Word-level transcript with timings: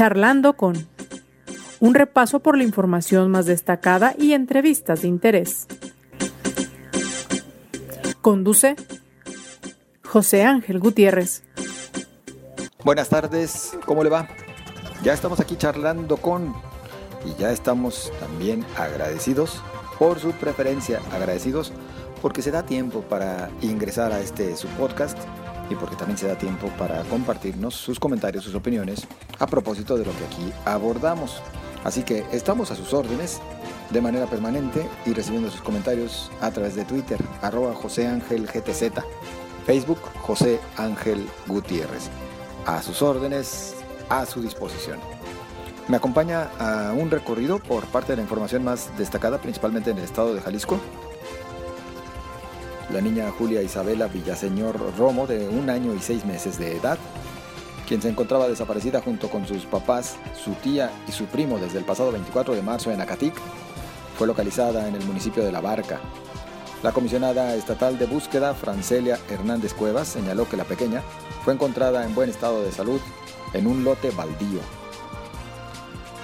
Charlando 0.00 0.54
con 0.54 0.88
un 1.78 1.92
repaso 1.92 2.40
por 2.40 2.56
la 2.56 2.64
información 2.64 3.30
más 3.30 3.44
destacada 3.44 4.14
y 4.18 4.32
entrevistas 4.32 5.02
de 5.02 5.08
interés. 5.08 5.66
Conduce 8.22 8.76
José 10.02 10.44
Ángel 10.44 10.78
Gutiérrez. 10.78 11.42
Buenas 12.82 13.10
tardes, 13.10 13.76
¿cómo 13.84 14.02
le 14.02 14.08
va? 14.08 14.26
Ya 15.02 15.12
estamos 15.12 15.38
aquí 15.38 15.56
charlando 15.56 16.16
con 16.16 16.54
y 17.26 17.38
ya 17.38 17.52
estamos 17.52 18.10
también 18.20 18.64
agradecidos 18.78 19.62
por 19.98 20.18
su 20.18 20.32
preferencia, 20.32 21.02
agradecidos 21.12 21.74
porque 22.22 22.40
se 22.40 22.50
da 22.50 22.64
tiempo 22.64 23.02
para 23.02 23.50
ingresar 23.60 24.12
a 24.12 24.20
este 24.20 24.56
su 24.56 24.66
podcast 24.68 25.18
y 25.70 25.76
porque 25.76 25.96
también 25.96 26.18
se 26.18 26.26
da 26.26 26.36
tiempo 26.36 26.68
para 26.76 27.02
compartirnos 27.04 27.74
sus 27.74 27.98
comentarios, 27.98 28.44
sus 28.44 28.54
opiniones 28.54 29.06
a 29.38 29.46
propósito 29.46 29.96
de 29.96 30.04
lo 30.04 30.12
que 30.12 30.24
aquí 30.24 30.52
abordamos. 30.66 31.40
Así 31.84 32.02
que 32.02 32.26
estamos 32.32 32.70
a 32.70 32.76
sus 32.76 32.92
órdenes 32.92 33.40
de 33.88 34.00
manera 34.00 34.26
permanente 34.26 34.86
y 35.06 35.14
recibiendo 35.14 35.50
sus 35.50 35.62
comentarios 35.62 36.30
a 36.40 36.50
través 36.50 36.74
de 36.74 36.84
Twitter, 36.84 37.18
arroba 37.40 37.74
José 37.74 38.06
Ángel 38.06 38.46
GTZ, 38.46 39.02
Facebook 39.64 40.00
José 40.20 40.60
Ángel 40.76 41.26
Gutiérrez. 41.46 42.10
A 42.66 42.82
sus 42.82 43.00
órdenes, 43.00 43.76
a 44.10 44.26
su 44.26 44.42
disposición. 44.42 44.98
Me 45.88 45.96
acompaña 45.96 46.50
a 46.58 46.92
un 46.92 47.10
recorrido 47.10 47.58
por 47.58 47.84
parte 47.86 48.12
de 48.12 48.16
la 48.16 48.22
información 48.22 48.62
más 48.62 48.90
destacada, 48.98 49.38
principalmente 49.38 49.90
en 49.90 49.98
el 49.98 50.04
estado 50.04 50.34
de 50.34 50.40
Jalisco. 50.40 50.78
La 52.92 53.00
niña 53.00 53.30
Julia 53.30 53.62
Isabela 53.62 54.08
Villaseñor 54.08 54.76
Romo, 54.98 55.28
de 55.28 55.48
un 55.48 55.70
año 55.70 55.94
y 55.94 56.00
seis 56.00 56.24
meses 56.24 56.58
de 56.58 56.76
edad, 56.76 56.98
quien 57.86 58.02
se 58.02 58.08
encontraba 58.08 58.48
desaparecida 58.48 59.00
junto 59.00 59.30
con 59.30 59.46
sus 59.46 59.64
papás, 59.64 60.16
su 60.34 60.52
tía 60.54 60.90
y 61.06 61.12
su 61.12 61.26
primo 61.26 61.58
desde 61.58 61.78
el 61.78 61.84
pasado 61.84 62.10
24 62.10 62.54
de 62.56 62.62
marzo 62.62 62.90
en 62.90 63.00
Acatic, 63.00 63.34
fue 64.18 64.26
localizada 64.26 64.88
en 64.88 64.96
el 64.96 65.04
municipio 65.04 65.44
de 65.44 65.52
La 65.52 65.60
Barca. 65.60 66.00
La 66.82 66.90
comisionada 66.90 67.54
estatal 67.54 67.96
de 67.96 68.06
búsqueda, 68.06 68.54
Francelia 68.54 69.20
Hernández 69.28 69.72
Cuevas, 69.72 70.08
señaló 70.08 70.48
que 70.48 70.56
la 70.56 70.64
pequeña 70.64 71.02
fue 71.44 71.54
encontrada 71.54 72.04
en 72.04 72.14
buen 72.14 72.28
estado 72.28 72.62
de 72.62 72.72
salud 72.72 73.00
en 73.54 73.68
un 73.68 73.84
lote 73.84 74.10
baldío. 74.10 74.60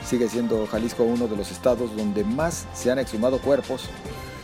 Sigue 0.05 0.29
siendo 0.29 0.67
Jalisco 0.67 1.05
uno 1.05 1.29
de 1.29 1.37
los 1.37 1.53
estados 1.53 1.97
donde 1.97 2.25
más 2.25 2.67
se 2.75 2.91
han 2.91 2.99
exhumado 2.99 3.39
cuerpos, 3.39 3.89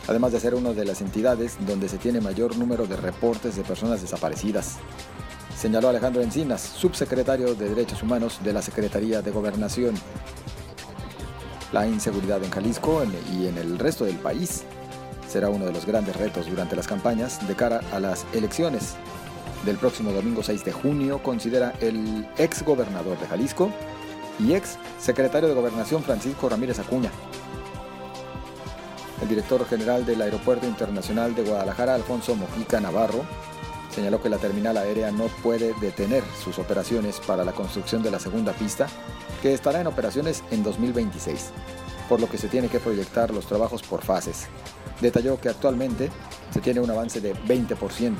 además 0.07 0.31
de 0.31 0.39
ser 0.39 0.55
una 0.55 0.73
de 0.73 0.85
las 0.85 1.01
entidades 1.01 1.57
donde 1.67 1.89
se 1.89 1.97
tiene 1.97 2.21
mayor 2.21 2.57
número 2.57 2.85
de 2.87 2.97
reportes 2.97 3.55
de 3.55 3.63
personas 3.63 4.01
desaparecidas 4.01 4.77
señaló 5.63 5.87
Alejandro 5.87 6.21
Encinas, 6.21 6.61
subsecretario 6.61 7.55
de 7.55 7.69
Derechos 7.69 8.03
Humanos 8.03 8.41
de 8.43 8.51
la 8.51 8.61
Secretaría 8.61 9.21
de 9.21 9.31
Gobernación. 9.31 9.95
La 11.71 11.87
inseguridad 11.87 12.43
en 12.43 12.51
Jalisco 12.51 13.01
y 13.31 13.47
en 13.47 13.57
el 13.57 13.79
resto 13.79 14.03
del 14.03 14.17
país 14.17 14.63
será 15.27 15.49
uno 15.49 15.65
de 15.65 15.71
los 15.71 15.85
grandes 15.85 16.17
retos 16.17 16.47
durante 16.47 16.75
las 16.75 16.85
campañas 16.85 17.47
de 17.47 17.55
cara 17.55 17.79
a 17.93 18.01
las 18.01 18.25
elecciones 18.33 18.95
del 19.65 19.77
próximo 19.77 20.11
domingo 20.11 20.43
6 20.43 20.65
de 20.65 20.73
junio, 20.73 21.23
considera 21.23 21.73
el 21.79 22.27
ex 22.37 22.63
gobernador 22.63 23.17
de 23.17 23.27
Jalisco 23.27 23.71
y 24.39 24.55
ex 24.55 24.77
secretario 24.99 25.47
de 25.47 25.55
Gobernación 25.55 26.03
Francisco 26.03 26.49
Ramírez 26.49 26.79
Acuña. 26.79 27.09
El 29.23 29.29
director 29.29 29.65
general 29.65 30.05
del 30.05 30.21
Aeropuerto 30.21 30.67
Internacional 30.67 31.33
de 31.33 31.43
Guadalajara, 31.43 31.95
Alfonso 31.95 32.35
Mojica 32.35 32.81
Navarro, 32.81 33.23
señaló 33.89 34.21
que 34.21 34.27
la 34.27 34.37
terminal 34.37 34.75
aérea 34.75 35.11
no 35.11 35.27
puede 35.41 35.73
detener 35.79 36.25
sus 36.43 36.59
operaciones 36.59 37.21
para 37.25 37.45
la 37.45 37.53
construcción 37.53 38.03
de 38.03 38.11
la 38.11 38.19
segunda 38.19 38.51
pista, 38.51 38.85
que 39.41 39.53
estará 39.53 39.79
en 39.79 39.87
operaciones 39.87 40.43
en 40.51 40.61
2026, 40.61 41.51
por 42.09 42.19
lo 42.19 42.29
que 42.29 42.37
se 42.37 42.49
tiene 42.49 42.67
que 42.67 42.81
proyectar 42.81 43.31
los 43.31 43.45
trabajos 43.45 43.81
por 43.81 44.01
fases. 44.01 44.47
Detalló 44.99 45.39
que 45.39 45.47
actualmente 45.47 46.09
se 46.53 46.59
tiene 46.59 46.81
un 46.81 46.91
avance 46.91 47.21
de 47.21 47.33
20%. 47.33 48.17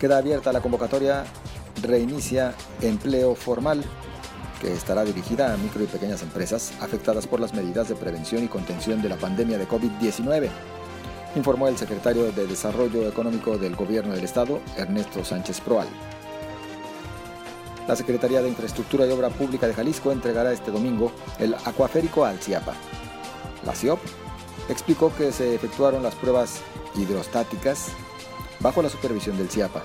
Queda 0.00 0.18
abierta 0.18 0.52
la 0.52 0.60
convocatoria 0.60 1.26
Reinicia 1.80 2.54
Empleo 2.82 3.36
Formal, 3.36 3.84
que 4.60 4.72
estará 4.72 5.04
dirigida 5.04 5.52
a 5.52 5.56
micro 5.56 5.82
y 5.82 5.86
pequeñas 5.86 6.22
empresas 6.22 6.72
afectadas 6.80 7.26
por 7.26 7.40
las 7.40 7.54
medidas 7.54 7.88
de 7.88 7.96
prevención 7.96 8.44
y 8.44 8.48
contención 8.48 9.02
de 9.02 9.08
la 9.08 9.16
pandemia 9.16 9.58
de 9.58 9.66
COVID-19 9.66 10.50
informó 11.36 11.68
el 11.68 11.78
secretario 11.78 12.32
de 12.32 12.46
Desarrollo 12.46 13.08
Económico 13.08 13.56
del 13.56 13.76
Gobierno 13.76 14.14
del 14.14 14.24
Estado, 14.24 14.60
Ernesto 14.76 15.24
Sánchez 15.24 15.60
Proal. 15.60 15.88
La 17.86 17.96
Secretaría 17.96 18.42
de 18.42 18.48
Infraestructura 18.48 19.06
y 19.06 19.10
Obra 19.10 19.30
Pública 19.30 19.66
de 19.66 19.74
Jalisco 19.74 20.12
entregará 20.12 20.52
este 20.52 20.70
domingo 20.70 21.12
el 21.38 21.54
acuaférico 21.54 22.24
al 22.24 22.38
CIAPA. 22.38 22.74
La 23.64 23.74
CIOP 23.74 24.00
explicó 24.68 25.12
que 25.14 25.32
se 25.32 25.54
efectuaron 25.54 26.02
las 26.02 26.14
pruebas 26.14 26.60
hidrostáticas 26.94 27.88
bajo 28.60 28.82
la 28.82 28.88
supervisión 28.88 29.36
del 29.36 29.50
CIAPA. 29.50 29.82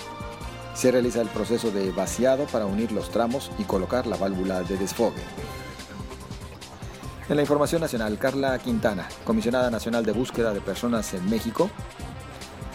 Se 0.76 0.92
realiza 0.92 1.22
el 1.22 1.30
proceso 1.30 1.72
de 1.72 1.92
vaciado 1.92 2.46
para 2.48 2.66
unir 2.66 2.92
los 2.92 3.10
tramos 3.10 3.50
y 3.58 3.64
colocar 3.64 4.06
la 4.06 4.18
válvula 4.18 4.62
de 4.62 4.78
desfogue. 4.78 5.22
En 7.28 7.38
la 7.38 7.42
información 7.42 7.82
nacional, 7.82 8.20
Carla 8.20 8.60
Quintana, 8.60 9.08
comisionada 9.24 9.72
nacional 9.72 10.06
de 10.06 10.12
búsqueda 10.12 10.54
de 10.54 10.62
personas 10.62 11.14
en 11.14 11.28
México, 11.28 11.72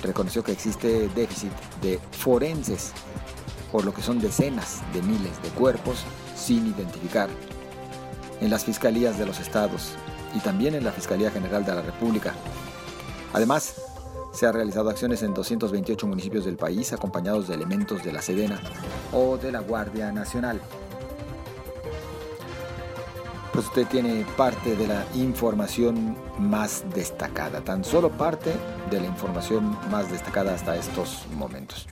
reconoció 0.02 0.42
que 0.42 0.52
existe 0.52 1.08
déficit 1.10 1.52
de 1.82 2.00
forenses, 2.10 2.92
por 3.70 3.84
lo 3.84 3.94
que 3.94 4.02
son 4.02 4.18
decenas 4.18 4.80
de 4.92 5.02
miles 5.02 5.40
de 5.42 5.50
cuerpos 5.50 6.04
sin 6.34 6.66
identificar 6.66 7.28
en 8.40 8.50
las 8.50 8.64
fiscalías 8.64 9.18
de 9.18 9.26
los 9.26 9.38
estados 9.38 9.92
y 10.34 10.40
también 10.40 10.74
en 10.74 10.84
la 10.84 10.92
Fiscalía 10.92 11.30
General 11.30 11.64
de 11.64 11.74
la 11.74 11.82
República. 11.82 12.34
Además, 13.32 13.89
se 14.32 14.46
han 14.46 14.54
realizado 14.54 14.91
acciones 14.91 15.22
en 15.22 15.34
228 15.34 16.06
municipios 16.06 16.44
del 16.44 16.56
país 16.56 16.92
acompañados 16.92 17.48
de 17.48 17.54
elementos 17.54 18.02
de 18.02 18.12
la 18.12 18.22
Sedena 18.22 18.60
o 19.12 19.36
de 19.36 19.52
la 19.52 19.60
Guardia 19.60 20.12
Nacional 20.12 20.60
pues 23.52 23.66
usted 23.66 23.86
tiene 23.86 24.24
parte 24.36 24.76
de 24.76 24.86
la 24.86 25.04
información 25.14 26.16
más 26.38 26.84
destacada, 26.94 27.60
tan 27.60 27.84
solo 27.84 28.10
parte 28.10 28.52
de 28.91 29.00
la 29.00 29.06
información 29.06 29.76
más 29.91 30.10
destacada 30.10 30.54
hasta 30.54 30.76
estos 30.76 31.26
momentos. 31.36 31.86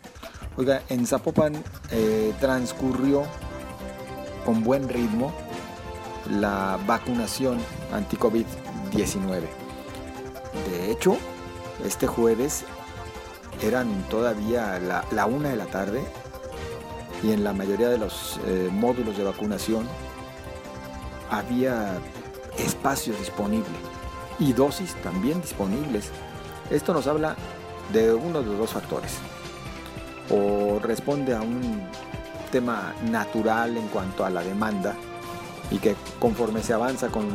Oiga, 0.57 0.83
en 0.89 1.07
Zapopan 1.07 1.63
eh, 1.91 2.33
transcurrió 2.41 3.25
con 4.45 4.63
buen 4.63 4.89
ritmo 4.89 5.33
la 6.31 6.79
vacunación 6.87 7.59
anti-COVID-19. 7.93 9.43
De 10.71 10.91
hecho, 10.91 11.17
este 11.85 12.07
jueves 12.07 12.65
eran 13.63 14.03
todavía 14.09 14.79
la, 14.79 15.27
una 15.27 15.51
de 15.51 15.57
la 15.57 15.67
tarde 15.67 16.03
y 17.23 17.33
en 17.33 17.43
la 17.45 17.53
mayoría 17.53 17.89
de 17.89 17.99
los 17.99 18.41
eh, 18.47 18.69
módulos 18.73 19.17
de 19.17 19.25
vacunación 19.25 19.89
había 21.31 21.99
espacio 22.57 23.15
disponible 23.15 23.75
y 24.39 24.53
dosis 24.53 24.95
también 25.03 25.41
disponibles. 25.41 26.11
Esto 26.71 26.93
nos 26.93 27.07
habla 27.07 27.37
de 27.93 28.13
uno 28.15 28.43
de 28.43 28.57
dos 28.57 28.71
factores. 28.71 29.19
O 30.31 30.79
responde 30.79 31.35
a 31.35 31.41
un 31.41 31.89
tema 32.53 32.95
natural 33.11 33.77
en 33.77 33.89
cuanto 33.89 34.25
a 34.25 34.31
la 34.31 34.43
demanda 34.43 34.95
y 35.71 35.79
que 35.79 35.97
conforme 36.19 36.63
se 36.63 36.73
avanza 36.73 37.09
con 37.09 37.27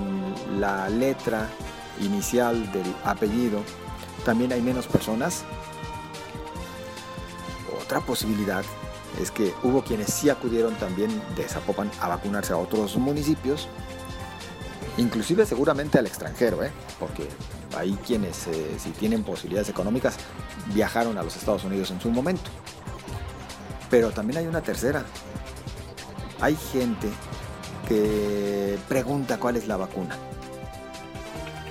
la 0.59 0.90
letra 0.90 1.48
inicial 2.02 2.72
del 2.72 2.94
apellido, 3.03 3.59
también 4.25 4.51
hay 4.51 4.62
menos 4.62 4.88
personas. 4.88 5.44
Otra 7.81 8.00
posibilidad 8.01 8.63
es 9.22 9.31
que 9.31 9.53
hubo 9.63 9.84
quienes 9.84 10.13
sí 10.13 10.29
acudieron 10.29 10.73
también 10.76 11.22
de 11.35 11.47
Zapopan 11.47 11.91
a 12.02 12.08
vacunarse 12.08 12.53
a 12.53 12.58
otros 12.58 12.97
municipios 12.97 13.67
inclusive 14.97 15.46
seguramente 15.46 15.97
al 15.97 16.08
extranjero, 16.08 16.64
¿eh? 16.64 16.72
porque 16.99 17.28
hay 17.78 17.93
quienes, 18.05 18.47
eh, 18.47 18.76
si 18.78 18.91
tienen 18.91 19.23
posibilidades 19.23 19.70
económicas, 19.70 20.17
viajaron 20.73 21.17
a 21.17 21.23
los 21.23 21.35
Estados 21.35 21.64
Unidos 21.64 21.91
en 21.91 21.99
su 21.99 22.09
momento. 22.09 22.49
Pero 23.90 24.11
también 24.11 24.40
hay 24.40 24.47
una 24.47 24.61
tercera. 24.61 25.03
Hay 26.40 26.55
gente 26.55 27.08
que 27.88 28.78
pregunta 28.88 29.40
cuál 29.40 29.55
es 29.55 29.67
la 29.67 29.78
vacuna. 29.78 30.17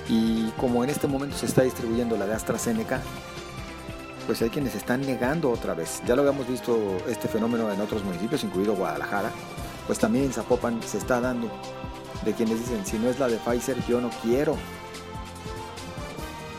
Y 0.08 0.50
como 0.52 0.84
en 0.84 0.90
este 0.90 1.06
momento 1.06 1.36
se 1.36 1.46
está 1.46 1.62
distribuyendo 1.62 2.16
la 2.16 2.26
de 2.26 2.34
AstraZeneca, 2.34 3.00
pues 4.26 4.42
hay 4.42 4.50
quienes 4.50 4.74
están 4.74 5.00
negando 5.02 5.50
otra 5.50 5.74
vez. 5.74 6.02
Ya 6.06 6.14
lo 6.14 6.22
habíamos 6.22 6.46
visto 6.46 6.98
este 7.08 7.28
fenómeno 7.28 7.70
en 7.72 7.80
otros 7.80 8.04
municipios, 8.04 8.44
incluido 8.44 8.74
Guadalajara, 8.74 9.30
pues 9.86 9.98
también 9.98 10.26
en 10.26 10.32
Zapopan 10.32 10.82
se 10.82 10.98
está 10.98 11.20
dando 11.20 11.50
de 12.24 12.32
quienes 12.32 12.60
dicen, 12.60 12.86
si 12.86 12.98
no 12.98 13.08
es 13.08 13.18
la 13.18 13.28
de 13.28 13.38
Pfizer, 13.38 13.76
yo 13.86 14.00
no 14.00 14.10
quiero. 14.22 14.56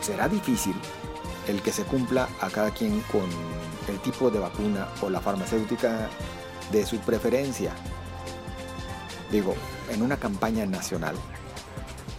Será 0.00 0.28
difícil 0.28 0.74
el 1.48 1.62
que 1.62 1.72
se 1.72 1.84
cumpla 1.84 2.28
a 2.40 2.50
cada 2.50 2.70
quien 2.70 3.00
con 3.12 3.28
el 3.88 3.98
tipo 4.00 4.30
de 4.30 4.38
vacuna 4.38 4.88
o 5.02 5.10
la 5.10 5.20
farmacéutica 5.20 6.08
de 6.70 6.86
su 6.86 6.98
preferencia. 6.98 7.72
digo, 9.30 9.54
en 9.90 10.02
una 10.02 10.16
campaña 10.16 10.66
nacional, 10.66 11.16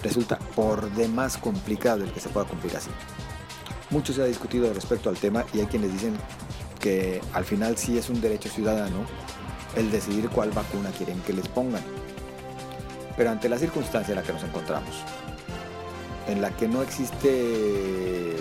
resulta 0.06 0.38
por 0.56 0.92
demás 0.92 1.36
complicado 1.38 2.04
el 2.04 2.12
que 2.12 2.20
se 2.20 2.30
pueda 2.30 2.46
cumplir 2.46 2.78
así. 2.78 2.92
Mucho 3.90 4.14
se 4.14 4.22
ha 4.22 4.26
discutido 4.26 4.72
respecto 4.72 5.10
al 5.10 5.18
tema 5.18 5.44
y 5.52 5.62
hay 5.62 5.66
quienes 5.66 5.92
dicen 5.92 6.16
que 6.80 7.22
al 7.34 7.44
final 7.44 7.76
sí 7.76 7.98
es 7.98 8.10
un 8.10 8.22
derecho 8.22 8.50
ciudadano 8.50 9.06
el 9.76 9.90
decidir 9.90 10.30
cuál 10.30 10.52
vacuna 10.52 10.92
quieren 10.92 11.20
que 11.22 11.34
les 11.34 11.48
pongan. 11.48 11.82
Pero 13.18 13.32
ante 13.32 13.50
la 13.50 13.58
circunstancia 13.58 14.12
en 14.12 14.18
la 14.18 14.24
que 14.24 14.34
nos 14.34 14.44
encontramos, 14.44 14.96
en 16.28 16.42
la 16.42 16.52
que 16.52 16.68
no 16.68 16.84
existen 16.84 18.36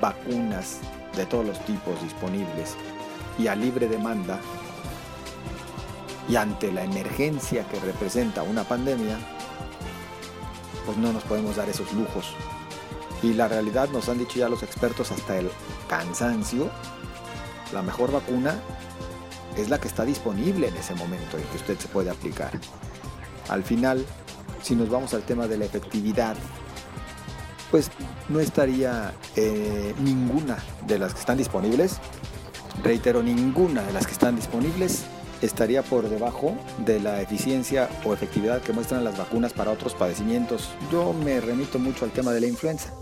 vacunas 0.00 0.80
de 1.16 1.24
todos 1.24 1.46
los 1.46 1.64
tipos 1.64 2.00
disponibles 2.02 2.74
y 3.38 3.46
a 3.46 3.56
libre 3.56 3.88
demanda, 3.88 4.38
y 6.28 6.36
ante 6.36 6.72
la 6.72 6.84
emergencia 6.84 7.64
que 7.68 7.80
representa 7.80 8.42
una 8.42 8.64
pandemia, 8.64 9.16
pues 10.86 10.96
no 10.96 11.12
nos 11.12 11.24
podemos 11.24 11.56
dar 11.56 11.68
esos 11.68 11.92
lujos. 11.92 12.34
Y 13.22 13.34
la 13.34 13.48
realidad 13.48 13.88
nos 13.90 14.08
han 14.08 14.18
dicho 14.18 14.38
ya 14.38 14.48
los 14.48 14.62
expertos 14.62 15.10
hasta 15.10 15.38
el 15.38 15.50
cansancio, 15.88 16.70
la 17.72 17.82
mejor 17.82 18.12
vacuna 18.12 18.60
es 19.56 19.68
la 19.68 19.80
que 19.80 19.88
está 19.88 20.04
disponible 20.04 20.68
en 20.68 20.76
ese 20.76 20.94
momento 20.94 21.38
y 21.38 21.42
que 21.42 21.56
usted 21.56 21.78
se 21.78 21.88
puede 21.88 22.10
aplicar. 22.10 22.52
Al 23.48 23.64
final, 23.64 24.04
si 24.62 24.74
nos 24.76 24.88
vamos 24.88 25.14
al 25.14 25.22
tema 25.22 25.46
de 25.46 25.58
la 25.58 25.64
efectividad, 25.64 26.36
pues 27.70 27.90
no 28.28 28.38
estaría 28.38 29.14
eh, 29.34 29.94
ninguna 30.00 30.58
de 30.86 30.98
las 30.98 31.14
que 31.14 31.20
están 31.20 31.38
disponibles, 31.38 31.98
reitero, 32.82 33.22
ninguna 33.22 33.82
de 33.82 33.92
las 33.92 34.06
que 34.06 34.12
están 34.12 34.36
disponibles 34.36 35.04
estaría 35.42 35.82
por 35.82 36.08
debajo 36.08 36.54
de 36.78 37.00
la 37.00 37.20
eficiencia 37.20 37.88
o 38.04 38.12
efectividad 38.12 38.62
que 38.62 38.72
muestran 38.72 39.04
las 39.04 39.18
vacunas 39.18 39.52
para 39.52 39.70
otros 39.70 39.94
padecimientos. 39.94 40.70
Yo 40.90 41.12
me 41.12 41.40
remito 41.40 41.78
mucho 41.78 42.04
al 42.04 42.10
tema 42.10 42.32
de 42.32 42.40
la 42.40 42.46
influenza. 42.46 42.92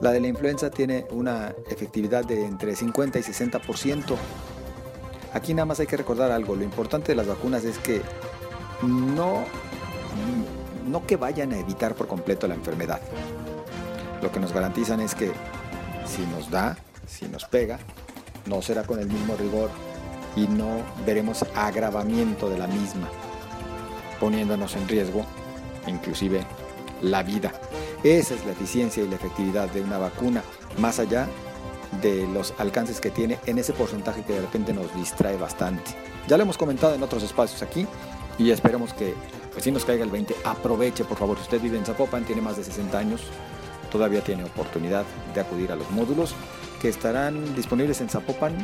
La 0.00 0.12
de 0.12 0.20
la 0.20 0.28
influenza 0.28 0.70
tiene 0.70 1.06
una 1.10 1.54
efectividad 1.70 2.24
de 2.24 2.44
entre 2.44 2.76
50 2.76 3.18
y 3.18 3.22
60%. 3.22 4.16
Aquí 5.32 5.54
nada 5.54 5.66
más 5.66 5.80
hay 5.80 5.86
que 5.86 5.96
recordar 5.96 6.30
algo. 6.30 6.54
Lo 6.54 6.64
importante 6.64 7.12
de 7.12 7.16
las 7.16 7.26
vacunas 7.26 7.64
es 7.64 7.78
que 7.78 8.02
no, 8.82 9.44
no 10.86 11.06
que 11.06 11.16
vayan 11.16 11.52
a 11.52 11.58
evitar 11.58 11.94
por 11.94 12.08
completo 12.08 12.46
la 12.46 12.54
enfermedad. 12.54 13.00
Lo 14.22 14.32
que 14.32 14.40
nos 14.40 14.52
garantizan 14.52 15.00
es 15.00 15.14
que 15.14 15.32
si 16.06 16.22
nos 16.26 16.50
da, 16.50 16.76
si 17.06 17.26
nos 17.26 17.44
pega, 17.44 17.78
no 18.46 18.62
será 18.62 18.84
con 18.84 18.98
el 18.98 19.08
mismo 19.08 19.36
rigor 19.36 19.70
y 20.36 20.46
no 20.46 20.82
veremos 21.04 21.44
agravamiento 21.54 22.48
de 22.48 22.58
la 22.58 22.66
misma, 22.66 23.08
poniéndonos 24.20 24.76
en 24.76 24.86
riesgo 24.86 25.24
inclusive 25.86 26.44
la 27.00 27.22
vida. 27.22 27.52
Esa 28.02 28.34
es 28.34 28.44
la 28.44 28.52
eficiencia 28.52 29.02
y 29.02 29.08
la 29.08 29.16
efectividad 29.16 29.68
de 29.70 29.80
una 29.80 29.98
vacuna, 29.98 30.42
más 30.78 30.98
allá 30.98 31.26
de 32.02 32.26
los 32.28 32.54
alcances 32.58 33.00
que 33.00 33.10
tiene 33.10 33.38
en 33.46 33.58
ese 33.58 33.72
porcentaje 33.72 34.22
que 34.22 34.34
de 34.34 34.42
repente 34.42 34.72
nos 34.72 34.94
distrae 34.94 35.36
bastante. 35.36 35.92
Ya 36.28 36.36
lo 36.36 36.42
hemos 36.42 36.58
comentado 36.58 36.94
en 36.94 37.02
otros 37.02 37.22
espacios 37.22 37.62
aquí 37.62 37.86
y 38.38 38.50
esperemos 38.50 38.92
que 38.92 39.14
pues, 39.52 39.64
si 39.64 39.70
nos 39.70 39.84
caiga 39.84 40.04
el 40.04 40.10
20, 40.10 40.36
aproveche 40.44 41.04
por 41.04 41.16
favor. 41.16 41.36
Si 41.38 41.44
usted 41.44 41.60
vive 41.60 41.78
en 41.78 41.84
Zapopan, 41.84 42.24
tiene 42.24 42.42
más 42.42 42.56
de 42.56 42.64
60 42.64 42.98
años, 42.98 43.22
todavía 43.90 44.22
tiene 44.22 44.44
oportunidad 44.44 45.04
de 45.34 45.40
acudir 45.40 45.72
a 45.72 45.76
los 45.76 45.90
módulos 45.90 46.34
que 46.80 46.88
estarán 46.88 47.54
disponibles 47.54 48.00
en 48.00 48.08
Zapopan 48.08 48.54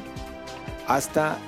hasta 0.86 1.38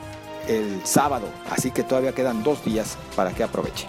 el 0.49 0.85
sábado, 0.85 1.27
así 1.51 1.71
que 1.71 1.83
todavía 1.83 2.13
quedan 2.13 2.43
dos 2.43 2.65
días 2.65 2.97
para 3.17 3.33
que 3.33 3.43
aproveche. 3.45 3.87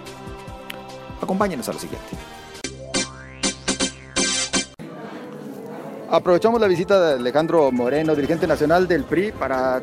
Acompáñenos 1.20 1.68
a 1.68 1.72
lo 1.72 1.78
siguiente. 1.78 2.08
Aprovechamos 6.08 6.60
la 6.60 6.68
visita 6.68 7.00
de 7.00 7.14
Alejandro 7.14 7.72
Moreno, 7.72 8.14
dirigente 8.14 8.46
nacional 8.46 8.86
del 8.86 9.04
PRI, 9.04 9.32
para 9.32 9.82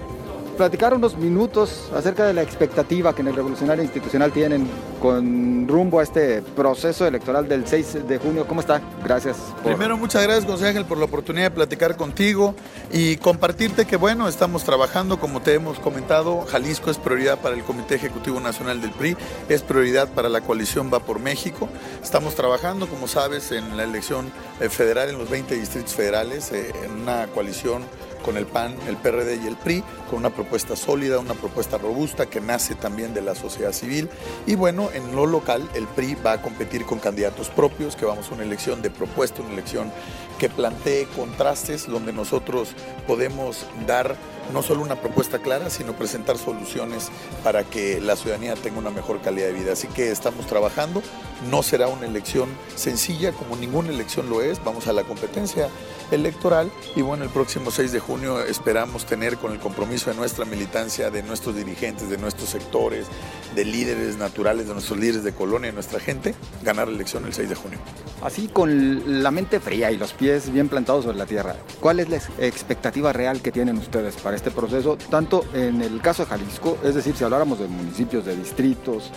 platicar 0.53 0.93
unos 0.93 1.17
minutos 1.17 1.89
acerca 1.95 2.25
de 2.25 2.33
la 2.33 2.41
expectativa 2.41 3.13
que 3.13 3.21
en 3.21 3.27
el 3.29 3.35
Revolucionario 3.35 3.83
Institucional 3.83 4.31
tienen 4.31 4.67
con 5.01 5.67
rumbo 5.67 5.99
a 5.99 6.03
este 6.03 6.41
proceso 6.41 7.05
electoral 7.05 7.47
del 7.47 7.67
6 7.67 8.07
de 8.07 8.17
junio. 8.17 8.45
¿Cómo 8.47 8.61
está? 8.61 8.81
Gracias. 9.03 9.37
Primero, 9.63 9.97
muchas 9.97 10.23
gracias, 10.23 10.45
José 10.45 10.67
Ángel, 10.67 10.85
por 10.85 10.97
la 10.97 11.05
oportunidad 11.05 11.45
de 11.45 11.51
platicar 11.51 11.97
contigo 11.97 12.55
y 12.91 13.17
compartirte 13.17 13.85
que, 13.85 13.97
bueno, 13.97 14.27
estamos 14.27 14.63
trabajando, 14.63 15.19
como 15.19 15.41
te 15.41 15.53
hemos 15.53 15.79
comentado, 15.79 16.41
Jalisco 16.41 16.91
es 16.91 16.97
prioridad 16.97 17.39
para 17.39 17.55
el 17.55 17.63
Comité 17.63 17.95
Ejecutivo 17.95 18.39
Nacional 18.39 18.81
del 18.81 18.91
PRI, 18.91 19.17
es 19.49 19.61
prioridad 19.61 20.09
para 20.09 20.29
la 20.29 20.41
coalición 20.41 20.91
Va 20.93 20.99
por 20.99 21.19
México. 21.19 21.69
Estamos 22.01 22.35
trabajando, 22.35 22.87
como 22.87 23.07
sabes, 23.07 23.51
en 23.51 23.75
la 23.77 23.83
elección 23.83 24.31
eh, 24.59 24.69
federal 24.69 25.09
en 25.09 25.17
los 25.17 25.29
20 25.29 25.55
distritos 25.55 25.93
federales, 25.93 26.51
eh, 26.51 26.71
en 26.83 26.91
una 26.91 27.27
coalición 27.27 27.83
con 28.23 28.37
el 28.37 28.47
PAN, 28.47 28.75
el 28.87 28.97
PRD 28.97 29.43
y 29.43 29.47
el 29.47 29.55
PRI, 29.55 29.83
con 30.09 30.19
una 30.19 30.31
propuesta 30.31 30.75
sólida, 30.75 31.19
una 31.19 31.35
propuesta 31.35 31.77
robusta 31.77 32.25
que 32.25 32.41
nace 32.41 32.73
también 32.75 33.13
de 33.13 33.21
la 33.21 33.35
sociedad 33.35 33.71
civil. 33.71 34.09
Y 34.47 34.55
bueno, 34.55 34.89
en 34.93 35.15
lo 35.15 35.25
local 35.25 35.69
el 35.75 35.85
PRI 35.87 36.15
va 36.15 36.33
a 36.33 36.41
competir 36.41 36.85
con 36.85 36.99
candidatos 36.99 37.49
propios, 37.49 37.95
que 37.95 38.05
vamos 38.05 38.31
a 38.31 38.33
una 38.33 38.43
elección 38.43 38.81
de 38.81 38.89
propuesta, 38.89 39.41
una 39.41 39.53
elección 39.53 39.91
que 40.39 40.49
plantee 40.49 41.07
contrastes 41.15 41.87
donde 41.87 42.13
nosotros 42.13 42.73
podemos 43.05 43.65
dar 43.85 44.15
no 44.51 44.61
solo 44.63 44.81
una 44.81 44.95
propuesta 44.95 45.39
clara, 45.39 45.69
sino 45.69 45.93
presentar 45.93 46.37
soluciones 46.37 47.09
para 47.43 47.63
que 47.63 48.01
la 48.01 48.15
ciudadanía 48.15 48.55
tenga 48.55 48.79
una 48.79 48.89
mejor 48.89 49.21
calidad 49.21 49.47
de 49.47 49.53
vida. 49.53 49.73
Así 49.73 49.87
que 49.87 50.11
estamos 50.11 50.45
trabajando, 50.47 51.01
no 51.49 51.63
será 51.63 51.87
una 51.87 52.05
elección 52.05 52.49
sencilla 52.75 53.31
como 53.31 53.55
ninguna 53.55 53.89
elección 53.89 54.29
lo 54.29 54.41
es, 54.41 54.63
vamos 54.63 54.87
a 54.87 54.93
la 54.93 55.03
competencia 55.03 55.69
electoral 56.11 56.71
y 56.95 57.01
bueno, 57.01 57.23
el 57.23 57.29
próximo 57.29 57.71
6 57.71 57.91
de 57.91 57.99
junio 57.99 58.41
esperamos 58.43 59.05
tener 59.05 59.37
con 59.37 59.51
el 59.51 59.59
compromiso 59.59 60.09
de 60.09 60.15
nuestra 60.15 60.45
militancia, 60.45 61.09
de 61.09 61.23
nuestros 61.23 61.55
dirigentes, 61.55 62.09
de 62.09 62.17
nuestros 62.17 62.49
sectores, 62.49 63.07
de 63.55 63.65
líderes 63.65 64.17
naturales, 64.17 64.67
de 64.67 64.73
nuestros 64.73 64.99
líderes 64.99 65.23
de 65.23 65.33
colonia, 65.33 65.67
de 65.69 65.73
nuestra 65.73 65.99
gente, 65.99 66.35
ganar 66.63 66.87
la 66.87 66.95
elección 66.95 67.25
el 67.25 67.33
6 67.33 67.49
de 67.49 67.55
junio. 67.55 67.79
Así 68.21 68.47
con 68.47 69.21
la 69.21 69.31
mente 69.31 69.59
fría 69.59 69.91
y 69.91 69.97
los 69.97 70.13
pies 70.13 70.51
bien 70.51 70.69
plantados 70.69 71.03
sobre 71.03 71.17
la 71.17 71.25
tierra, 71.25 71.55
¿cuál 71.79 71.99
es 71.99 72.09
la 72.09 72.17
expectativa 72.45 73.11
real 73.11 73.41
que 73.41 73.51
tienen 73.51 73.77
ustedes 73.77 74.15
para 74.15 74.32
este 74.33 74.51
proceso, 74.51 74.97
tanto 75.09 75.45
en 75.53 75.81
el 75.81 76.01
caso 76.01 76.23
de 76.23 76.29
Jalisco, 76.29 76.77
es 76.83 76.95
decir, 76.95 77.15
si 77.15 77.23
habláramos 77.23 77.59
de 77.59 77.67
municipios, 77.67 78.25
de 78.25 78.35
distritos, 78.35 79.11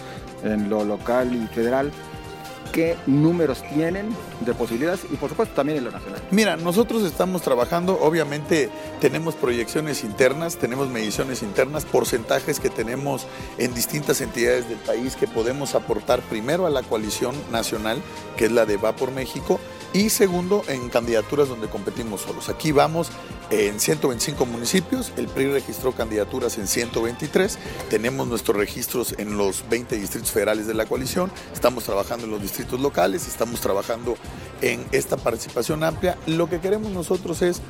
en 0.45 0.69
lo 0.69 0.85
local 0.85 1.35
y 1.35 1.47
federal, 1.55 1.91
qué 2.73 2.97
números 3.07 3.63
tienen 3.73 4.09
de 4.41 4.53
posibilidades 4.53 5.07
y 5.11 5.17
por 5.17 5.31
supuesto 5.31 5.55
también 5.55 5.79
en 5.79 5.85
lo 5.85 5.91
nacional. 5.93 6.21
Mira, 6.31 6.57
nosotros 6.57 7.03
estamos 7.05 7.43
trabajando, 7.43 7.99
obviamente 8.01 8.69
tenemos 9.01 9.35
proyecciones 9.35 10.05
internas, 10.05 10.57
tenemos 10.57 10.89
mediciones 10.89 11.43
internas, 11.43 11.85
porcentajes 11.85 12.61
que 12.61 12.69
tenemos 12.69 13.27
en 13.57 13.73
distintas 13.75 14.21
entidades 14.21 14.69
del 14.69 14.79
país 14.79 15.17
que 15.17 15.27
podemos 15.27 15.75
aportar 15.75 16.21
primero 16.21 16.67
a 16.67 16.71
la 16.71 16.83
coalición 16.83 17.35
nacional, 17.51 18.03
que 18.37 18.47
es 18.47 18.53
la 18.53 18.67
de 18.67 18.77
Va 18.77 18.95
por 18.95 19.11
México, 19.11 19.59
y 19.97 20.11
segundo 20.11 20.63
en 20.69 20.91
candidaturas 20.91 21.49
donde 21.49 21.69
competimos 21.69 22.21
solos. 22.21 22.51
Aquí 22.51 22.71
vamos 22.71 23.09
en 23.49 23.81
125 23.81 24.45
municipios, 24.45 25.11
el 25.17 25.27
PRI 25.27 25.47
registró 25.47 25.93
candidaturas 25.93 26.59
en 26.59 26.67
123, 26.67 27.59
tenemos 27.89 28.29
nuestros 28.29 28.59
registros 28.59 29.15
en 29.17 29.39
los 29.39 29.67
20 29.71 29.97
distritos 29.97 30.31
federales 30.31 30.67
de 30.67 30.75
la 30.75 30.85
coalición, 30.85 31.31
estamos 31.55 31.85
trabajando 31.85 32.27
en 32.27 32.33
los 32.33 32.43
distritos 32.43 32.79
locales, 32.79 33.27
estamos 33.27 33.61
trabajando 33.61 34.17
en 34.61 34.85
esta 34.93 35.17
participación 35.17 35.83
amplia. 35.83 36.19
Lo 36.27 36.51
que 36.51 36.61
queremos 36.61 36.91
nosotros 36.91 37.41
es 37.41 37.63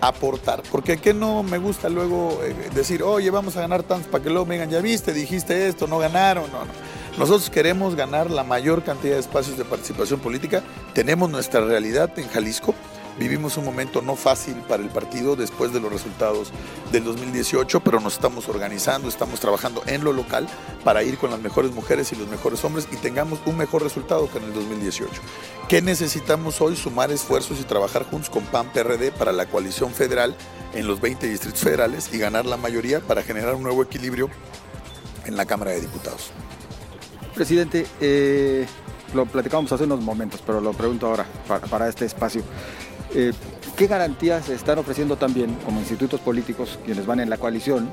aportar, 0.00 0.62
porque 0.70 0.98
que 0.98 1.14
no 1.14 1.42
me 1.42 1.58
gusta 1.58 1.88
luego 1.88 2.40
eh, 2.44 2.54
decir, 2.74 3.02
oye, 3.02 3.30
vamos 3.30 3.56
a 3.56 3.60
ganar 3.60 3.82
tantos 3.82 4.08
para 4.08 4.22
que 4.22 4.30
luego 4.30 4.46
me 4.46 4.54
digan, 4.54 4.70
ya 4.70 4.80
viste, 4.80 5.12
dijiste 5.12 5.66
esto, 5.66 5.88
no 5.88 5.98
ganaron, 5.98 6.44
no, 6.52 6.64
no. 6.64 7.01
Nosotros 7.18 7.50
queremos 7.50 7.94
ganar 7.94 8.30
la 8.30 8.42
mayor 8.42 8.82
cantidad 8.82 9.14
de 9.14 9.20
espacios 9.20 9.58
de 9.58 9.64
participación 9.64 10.20
política, 10.20 10.62
tenemos 10.94 11.30
nuestra 11.30 11.60
realidad 11.60 12.18
en 12.18 12.28
Jalisco, 12.28 12.74
Vivimos 13.18 13.58
un 13.58 13.66
momento 13.66 14.00
no 14.00 14.16
fácil 14.16 14.54
para 14.66 14.82
el 14.82 14.88
partido 14.88 15.36
después 15.36 15.72
de 15.72 15.80
los 15.80 15.92
resultados 15.92 16.50
del 16.90 17.04
2018, 17.04 17.80
pero 17.80 18.00
nos 18.00 18.14
estamos 18.14 18.48
organizando, 18.48 19.08
estamos 19.08 19.38
trabajando 19.38 19.82
en 19.86 20.02
lo 20.02 20.14
local 20.14 20.48
para 20.82 21.02
ir 21.02 21.18
con 21.18 21.30
las 21.30 21.40
mejores 21.40 21.72
mujeres 21.72 22.10
y 22.12 22.16
los 22.16 22.28
mejores 22.28 22.64
hombres 22.64 22.88
y 22.90 22.96
tengamos 22.96 23.40
un 23.44 23.58
mejor 23.58 23.82
resultado 23.82 24.30
que 24.30 24.38
en 24.38 24.44
el 24.44 24.54
2018. 24.54 25.12
¿Qué 25.68 25.82
necesitamos 25.82 26.60
hoy? 26.62 26.74
Sumar 26.74 27.10
esfuerzos 27.10 27.60
y 27.60 27.64
trabajar 27.64 28.04
juntos 28.04 28.30
con 28.30 28.44
PAN 28.44 28.72
PRD 28.72 29.12
para 29.12 29.32
la 29.32 29.44
coalición 29.44 29.92
federal 29.92 30.34
en 30.74 30.86
los 30.86 31.00
20 31.00 31.28
distritos 31.28 31.60
federales 31.60 32.08
y 32.14 32.18
ganar 32.18 32.46
la 32.46 32.56
mayoría 32.56 33.00
para 33.00 33.22
generar 33.22 33.54
un 33.54 33.62
nuevo 33.62 33.82
equilibrio 33.82 34.30
en 35.26 35.36
la 35.36 35.44
Cámara 35.44 35.72
de 35.72 35.82
Diputados. 35.82 36.32
Presidente, 37.34 37.86
eh, 38.00 38.66
lo 39.14 39.26
platicábamos 39.26 39.72
hace 39.72 39.84
unos 39.84 40.00
momentos, 40.02 40.42
pero 40.44 40.60
lo 40.60 40.72
pregunto 40.72 41.06
ahora 41.06 41.26
para 41.70 41.88
este 41.88 42.04
espacio. 42.04 42.42
Eh, 43.14 43.32
¿Qué 43.76 43.86
garantías 43.86 44.48
están 44.48 44.78
ofreciendo 44.78 45.16
también 45.16 45.54
como 45.64 45.80
institutos 45.80 46.20
políticos 46.20 46.78
quienes 46.84 47.06
van 47.06 47.20
en 47.20 47.30
la 47.30 47.38
coalición 47.38 47.90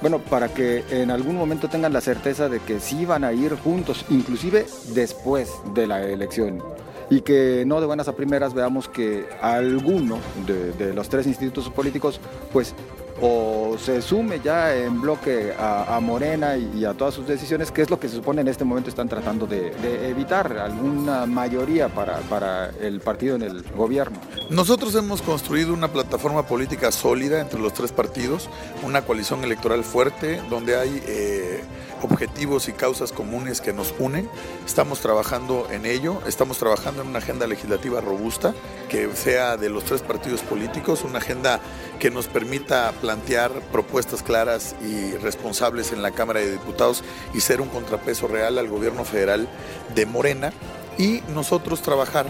Bueno, 0.00 0.18
para 0.18 0.48
que 0.48 0.82
en 0.90 1.10
algún 1.10 1.36
momento 1.36 1.68
tengan 1.68 1.92
la 1.92 2.00
certeza 2.00 2.48
de 2.48 2.60
que 2.60 2.80
sí 2.80 3.04
van 3.04 3.22
a 3.22 3.34
ir 3.34 3.54
juntos, 3.56 4.06
inclusive 4.08 4.66
después 4.94 5.50
de 5.74 5.86
la 5.86 6.02
elección. 6.02 6.62
Y 7.10 7.20
que 7.20 7.64
no 7.66 7.80
de 7.80 7.86
buenas 7.86 8.08
a 8.08 8.16
primeras 8.16 8.54
veamos 8.54 8.88
que 8.88 9.26
alguno 9.42 10.18
de, 10.46 10.72
de 10.72 10.94
los 10.94 11.10
tres 11.10 11.26
institutos 11.26 11.68
políticos 11.68 12.18
pues 12.50 12.74
o 13.20 13.76
se 13.78 14.02
sume 14.02 14.40
ya 14.40 14.74
en 14.74 15.00
bloque 15.00 15.52
a, 15.58 15.98
Morena 16.00 16.56
y, 16.56 16.84
a 16.84 16.94
todas 16.94 17.14
sus 17.14 17.26
decisiones, 17.26 17.70
que 17.70 17.82
es 17.82 17.90
lo 17.90 18.00
que 18.00 18.08
se 18.08 18.16
supone 18.16 18.40
en 18.40 18.48
este 18.48 18.64
momento 18.64 18.90
están 18.90 19.08
tratando 19.08 19.46
de, 19.46 19.72
evitar, 20.08 20.52
alguna 20.58 21.26
mayoría 21.26 21.88
para, 21.88 22.18
para, 22.20 22.70
el 22.80 23.00
partido 23.00 23.36
en 23.36 23.42
el 23.42 23.62
gobierno. 23.76 24.18
Nosotros 24.48 24.94
hemos 24.94 25.22
construido 25.22 25.74
una 25.74 25.88
plataforma 25.88 26.46
política 26.46 26.90
sólida 26.90 27.40
entre 27.40 27.60
los 27.60 27.74
tres 27.74 27.92
partidos, 27.92 28.48
una 28.82 29.02
coalición 29.02 29.44
electoral 29.44 29.84
fuerte, 29.84 30.40
donde 30.48 30.76
hay... 30.76 31.02
Eh, 31.06 31.60
objetivos 32.02 32.68
y 32.68 32.72
causas 32.72 33.12
comunes 33.12 33.60
que 33.60 33.72
nos 33.72 33.94
unen. 33.98 34.28
Estamos 34.66 35.00
trabajando 35.00 35.68
en 35.70 35.86
ello, 35.86 36.20
estamos 36.26 36.58
trabajando 36.58 37.02
en 37.02 37.08
una 37.08 37.18
agenda 37.18 37.46
legislativa 37.46 38.00
robusta 38.00 38.54
que 38.88 39.14
sea 39.14 39.56
de 39.56 39.68
los 39.68 39.84
tres 39.84 40.02
partidos 40.02 40.42
políticos, 40.42 41.04
una 41.04 41.18
agenda 41.18 41.60
que 41.98 42.10
nos 42.10 42.28
permita 42.28 42.92
plantear 43.00 43.52
propuestas 43.72 44.22
claras 44.22 44.74
y 44.82 45.16
responsables 45.16 45.92
en 45.92 46.02
la 46.02 46.10
Cámara 46.10 46.40
de 46.40 46.52
Diputados 46.52 47.04
y 47.34 47.40
ser 47.40 47.60
un 47.60 47.68
contrapeso 47.68 48.26
real 48.26 48.58
al 48.58 48.68
gobierno 48.68 49.04
federal 49.04 49.48
de 49.94 50.06
Morena 50.06 50.52
y 50.98 51.22
nosotros 51.34 51.82
trabajar 51.82 52.26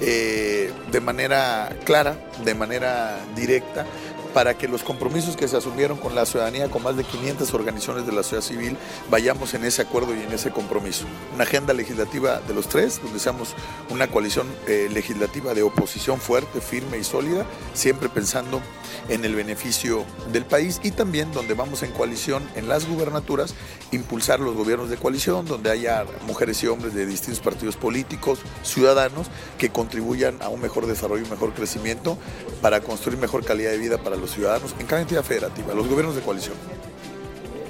eh, 0.00 0.70
de 0.92 1.00
manera 1.00 1.74
clara, 1.84 2.18
de 2.44 2.54
manera 2.54 3.18
directa, 3.34 3.86
para 4.36 4.58
que 4.58 4.68
los 4.68 4.82
compromisos 4.82 5.34
que 5.34 5.48
se 5.48 5.56
asumieron 5.56 5.96
con 5.96 6.14
la 6.14 6.26
ciudadanía, 6.26 6.68
con 6.68 6.82
más 6.82 6.94
de 6.94 7.04
500 7.04 7.54
organizaciones 7.54 8.04
de 8.04 8.12
la 8.12 8.22
sociedad 8.22 8.42
civil, 8.42 8.76
vayamos 9.10 9.54
en 9.54 9.64
ese 9.64 9.80
acuerdo 9.80 10.14
y 10.14 10.20
en 10.20 10.30
ese 10.30 10.50
compromiso. 10.50 11.06
Una 11.34 11.44
agenda 11.44 11.72
legislativa 11.72 12.42
de 12.46 12.52
los 12.52 12.68
tres, 12.68 13.00
donde 13.02 13.18
seamos 13.18 13.54
una 13.88 14.08
coalición 14.08 14.46
eh, 14.68 14.90
legislativa 14.92 15.54
de 15.54 15.62
oposición 15.62 16.20
fuerte, 16.20 16.60
firme 16.60 16.98
y 16.98 17.04
sólida, 17.04 17.46
siempre 17.72 18.10
pensando 18.10 18.60
en 19.08 19.24
el 19.24 19.34
beneficio 19.34 20.04
del 20.32 20.44
país 20.44 20.80
y 20.82 20.90
también 20.90 21.32
donde 21.32 21.54
vamos 21.54 21.82
en 21.82 21.92
coalición 21.92 22.46
en 22.56 22.68
las 22.68 22.86
gubernaturas, 22.86 23.54
impulsar 23.90 24.40
los 24.40 24.54
gobiernos 24.54 24.90
de 24.90 24.98
coalición, 24.98 25.46
donde 25.46 25.70
haya 25.70 26.04
mujeres 26.26 26.62
y 26.62 26.66
hombres 26.66 26.92
de 26.92 27.06
distintos 27.06 27.40
partidos 27.40 27.76
políticos, 27.76 28.40
ciudadanos, 28.62 29.28
que 29.56 29.70
contribuyan 29.70 30.42
a 30.42 30.50
un 30.50 30.60
mejor 30.60 30.86
desarrollo, 30.86 31.24
un 31.24 31.30
mejor 31.30 31.54
crecimiento 31.54 32.18
para 32.60 32.80
construir 32.80 33.18
mejor 33.18 33.42
calidad 33.42 33.70
de 33.70 33.78
vida 33.78 33.96
para 33.96 34.16
los 34.16 34.25
ciudadanos 34.30 34.74
en 34.78 34.86
cada 34.86 35.02
entidad 35.02 35.22
federativa, 35.22 35.74
los 35.74 35.88
gobiernos 35.88 36.14
de 36.14 36.22
coalición. 36.22 36.54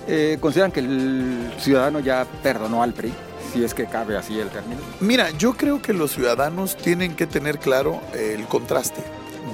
Eh, 0.08 0.38
¿Consideran 0.40 0.70
que 0.70 0.80
el 0.80 1.52
ciudadano 1.58 2.00
ya 2.00 2.26
perdonó 2.42 2.82
al 2.82 2.92
PRI? 2.92 3.12
Si 3.52 3.64
es 3.64 3.74
que 3.74 3.86
cabe 3.86 4.16
así 4.16 4.38
el 4.38 4.50
término. 4.50 4.80
Mira, 5.00 5.30
yo 5.30 5.54
creo 5.54 5.80
que 5.80 5.92
los 5.92 6.12
ciudadanos 6.12 6.76
tienen 6.76 7.16
que 7.16 7.26
tener 7.26 7.58
claro 7.58 8.00
el 8.14 8.44
contraste 8.46 9.02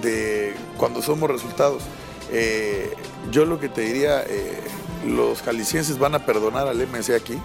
de 0.03 0.55
cuando 0.77 1.03
somos 1.03 1.31
resultados. 1.31 1.83
Eh, 2.33 2.93
yo 3.31 3.45
lo 3.45 3.61
que 3.61 3.69
te 3.69 3.83
diría, 3.83 4.23
eh, 4.27 4.61
los 5.07 5.43
jaliscienses 5.43 5.99
van 5.99 6.15
a 6.15 6.25
perdonar 6.25 6.67
al 6.67 6.81
MC 6.81 7.15
aquí 7.15 7.39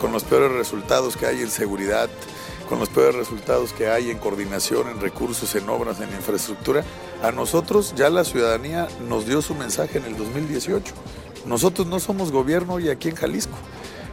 con 0.00 0.12
los 0.12 0.24
peores 0.24 0.52
resultados 0.52 1.16
que 1.16 1.26
hay 1.26 1.40
en 1.40 1.50
seguridad, 1.50 2.08
con 2.64 2.78
los 2.78 2.88
peores 2.88 3.14
resultados 3.14 3.72
que 3.72 3.88
hay 3.88 4.10
en 4.10 4.18
coordinación, 4.18 4.88
en 4.88 5.00
recursos, 5.00 5.54
en 5.54 5.68
obras, 5.68 6.00
en 6.00 6.10
infraestructura. 6.10 6.84
A 7.22 7.32
nosotros 7.32 7.94
ya 7.96 8.10
la 8.10 8.24
ciudadanía 8.24 8.88
nos 9.08 9.26
dio 9.26 9.42
su 9.42 9.54
mensaje 9.54 9.98
en 9.98 10.04
el 10.04 10.16
2018. 10.16 10.94
Nosotros 11.46 11.86
no 11.86 12.00
somos 12.00 12.32
gobierno 12.32 12.74
hoy 12.74 12.88
aquí 12.88 13.08
en 13.08 13.16
Jalisco. 13.16 13.56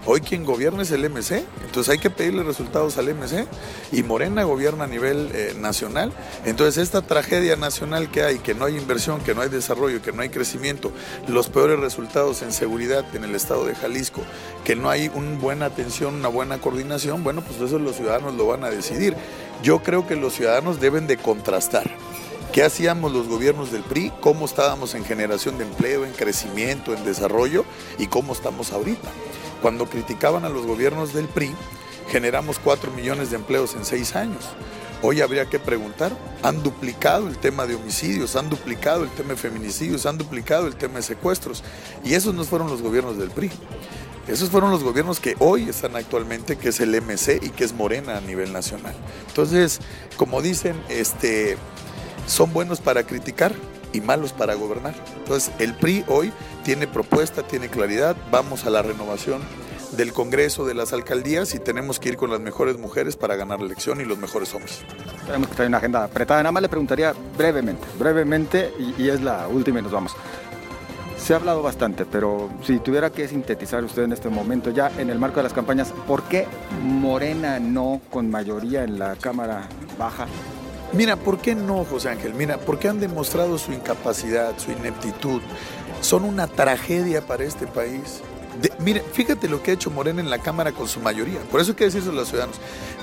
Hoy 0.07 0.21
quien 0.21 0.45
gobierna 0.45 0.81
es 0.81 0.89
el 0.89 1.07
MC, 1.07 1.45
entonces 1.63 1.89
hay 1.89 1.99
que 1.99 2.09
pedirle 2.09 2.41
resultados 2.41 2.97
al 2.97 3.13
MC 3.13 3.45
y 3.91 4.01
Morena 4.01 4.43
gobierna 4.43 4.85
a 4.85 4.87
nivel 4.87 5.29
eh, 5.33 5.53
nacional. 5.59 6.11
Entonces 6.43 6.81
esta 6.81 7.03
tragedia 7.03 7.55
nacional 7.55 8.09
que 8.09 8.23
hay, 8.23 8.39
que 8.39 8.55
no 8.55 8.65
hay 8.65 8.77
inversión, 8.77 9.21
que 9.21 9.35
no 9.35 9.41
hay 9.41 9.49
desarrollo, 9.49 10.01
que 10.01 10.11
no 10.11 10.23
hay 10.23 10.29
crecimiento, 10.29 10.91
los 11.27 11.49
peores 11.49 11.79
resultados 11.79 12.41
en 12.41 12.51
seguridad 12.51 13.05
en 13.13 13.25
el 13.25 13.35
estado 13.35 13.63
de 13.65 13.75
Jalisco, 13.75 14.21
que 14.63 14.75
no 14.75 14.89
hay 14.89 15.11
una 15.13 15.37
buena 15.37 15.67
atención, 15.67 16.15
una 16.15 16.29
buena 16.29 16.57
coordinación, 16.57 17.23
bueno, 17.23 17.43
pues 17.43 17.61
eso 17.61 17.77
los 17.77 17.95
ciudadanos 17.95 18.33
lo 18.33 18.47
van 18.47 18.63
a 18.63 18.71
decidir. 18.71 19.15
Yo 19.61 19.83
creo 19.83 20.07
que 20.07 20.15
los 20.15 20.33
ciudadanos 20.33 20.79
deben 20.79 21.05
de 21.05 21.17
contrastar. 21.17 21.87
¿Qué 22.51 22.63
hacíamos 22.63 23.13
los 23.13 23.27
gobiernos 23.27 23.71
del 23.71 23.83
PRI? 23.83 24.11
¿Cómo 24.19 24.45
estábamos 24.45 24.95
en 24.95 25.05
generación 25.05 25.59
de 25.59 25.63
empleo, 25.63 26.05
en 26.05 26.11
crecimiento, 26.11 26.93
en 26.93 27.05
desarrollo? 27.05 27.65
¿Y 27.99 28.07
cómo 28.07 28.33
estamos 28.33 28.73
ahorita? 28.73 29.09
Cuando 29.61 29.87
criticaban 29.87 30.45
a 30.45 30.49
los 30.49 30.65
gobiernos 30.65 31.13
del 31.13 31.27
PRI, 31.27 31.53
generamos 32.09 32.59
4 32.59 32.91
millones 32.91 33.29
de 33.29 33.37
empleos 33.37 33.75
en 33.75 33.85
6 33.85 34.15
años. 34.15 34.49
Hoy 35.03 35.21
habría 35.21 35.45
que 35.45 35.59
preguntar, 35.59 36.15
han 36.43 36.61
duplicado 36.61 37.27
el 37.27 37.37
tema 37.37 37.65
de 37.65 37.75
homicidios, 37.75 38.35
han 38.35 38.49
duplicado 38.49 39.03
el 39.03 39.09
tema 39.11 39.29
de 39.29 39.35
feminicidios, 39.35 40.05
han 40.05 40.17
duplicado 40.17 40.67
el 40.67 40.75
tema 40.75 40.95
de 40.95 41.01
secuestros. 41.03 41.63
Y 42.03 42.13
esos 42.13 42.35
no 42.35 42.43
fueron 42.43 42.69
los 42.69 42.81
gobiernos 42.81 43.17
del 43.17 43.31
PRI. 43.31 43.51
Esos 44.27 44.49
fueron 44.49 44.69
los 44.69 44.83
gobiernos 44.83 45.19
que 45.19 45.35
hoy 45.39 45.69
están 45.69 45.95
actualmente, 45.95 46.57
que 46.57 46.69
es 46.69 46.79
el 46.79 46.95
MC 47.01 47.39
y 47.41 47.49
que 47.49 47.63
es 47.63 47.73
Morena 47.73 48.17
a 48.17 48.21
nivel 48.21 48.53
nacional. 48.53 48.93
Entonces, 49.27 49.79
como 50.17 50.41
dicen, 50.41 50.79
este, 50.89 51.57
son 52.27 52.53
buenos 52.53 52.79
para 52.79 53.03
criticar, 53.03 53.53
y 53.93 54.01
malos 54.01 54.33
para 54.33 54.55
gobernar. 54.55 54.93
Entonces, 55.17 55.51
el 55.59 55.73
PRI 55.73 56.03
hoy 56.07 56.31
tiene 56.63 56.87
propuesta, 56.87 57.43
tiene 57.43 57.69
claridad, 57.69 58.15
vamos 58.31 58.65
a 58.65 58.69
la 58.69 58.81
renovación 58.81 59.41
del 59.91 60.13
Congreso, 60.13 60.65
de 60.65 60.73
las 60.73 60.93
alcaldías 60.93 61.53
y 61.53 61.59
tenemos 61.59 61.99
que 61.99 62.09
ir 62.09 62.17
con 62.17 62.31
las 62.31 62.39
mejores 62.39 62.77
mujeres 62.77 63.15
para 63.15 63.35
ganar 63.35 63.59
la 63.59 63.65
elección 63.65 63.99
y 63.99 64.05
los 64.05 64.17
mejores 64.17 64.53
hombres. 64.53 64.83
Tenemos 65.25 65.49
que 65.49 65.55
traer 65.55 65.67
una 65.67 65.77
agenda 65.77 66.03
apretada. 66.03 66.41
Nada 66.41 66.51
más 66.51 66.61
le 66.61 66.69
preguntaría 66.69 67.13
brevemente, 67.37 67.85
brevemente 67.99 68.73
y, 68.79 69.03
y 69.03 69.09
es 69.09 69.21
la 69.21 69.47
última 69.47 69.79
y 69.79 69.83
nos 69.83 69.91
vamos. 69.91 70.15
Se 71.17 71.33
ha 71.33 71.35
hablado 71.35 71.61
bastante, 71.61 72.05
pero 72.05 72.49
si 72.63 72.79
tuviera 72.79 73.11
que 73.11 73.27
sintetizar 73.27 73.83
usted 73.83 74.03
en 74.03 74.13
este 74.13 74.29
momento, 74.29 74.71
ya 74.71 74.91
en 74.97 75.09
el 75.11 75.19
marco 75.19 75.37
de 75.37 75.43
las 75.43 75.53
campañas, 75.53 75.93
¿por 76.07 76.23
qué 76.23 76.47
Morena 76.83 77.59
no 77.59 78.01
con 78.09 78.31
mayoría 78.31 78.83
en 78.83 78.97
la 78.97 79.15
Cámara 79.17 79.67
Baja 79.99 80.25
Mira, 80.93 81.15
¿por 81.15 81.39
qué 81.39 81.55
no, 81.55 81.85
José 81.85 82.09
Ángel? 82.09 82.33
Mira, 82.33 82.57
porque 82.57 82.89
han 82.89 82.99
demostrado 82.99 83.57
su 83.57 83.71
incapacidad, 83.71 84.57
su 84.57 84.71
ineptitud. 84.71 85.41
Son 86.01 86.25
una 86.25 86.47
tragedia 86.47 87.21
para 87.21 87.45
este 87.45 87.65
país. 87.65 88.21
Mire, 88.79 89.01
fíjate 89.13 89.47
lo 89.47 89.63
que 89.63 89.71
ha 89.71 89.73
hecho 89.73 89.89
Morena 89.89 90.21
en 90.21 90.29
la 90.29 90.39
Cámara 90.39 90.71
con 90.71 90.87
su 90.87 90.99
mayoría. 90.99 91.39
Por 91.51 91.61
eso 91.61 91.71
hay 91.71 91.75
que 91.77 91.85
decirse 91.85 92.09
a 92.09 92.13
los 92.13 92.27
ciudadanos. 92.27 92.57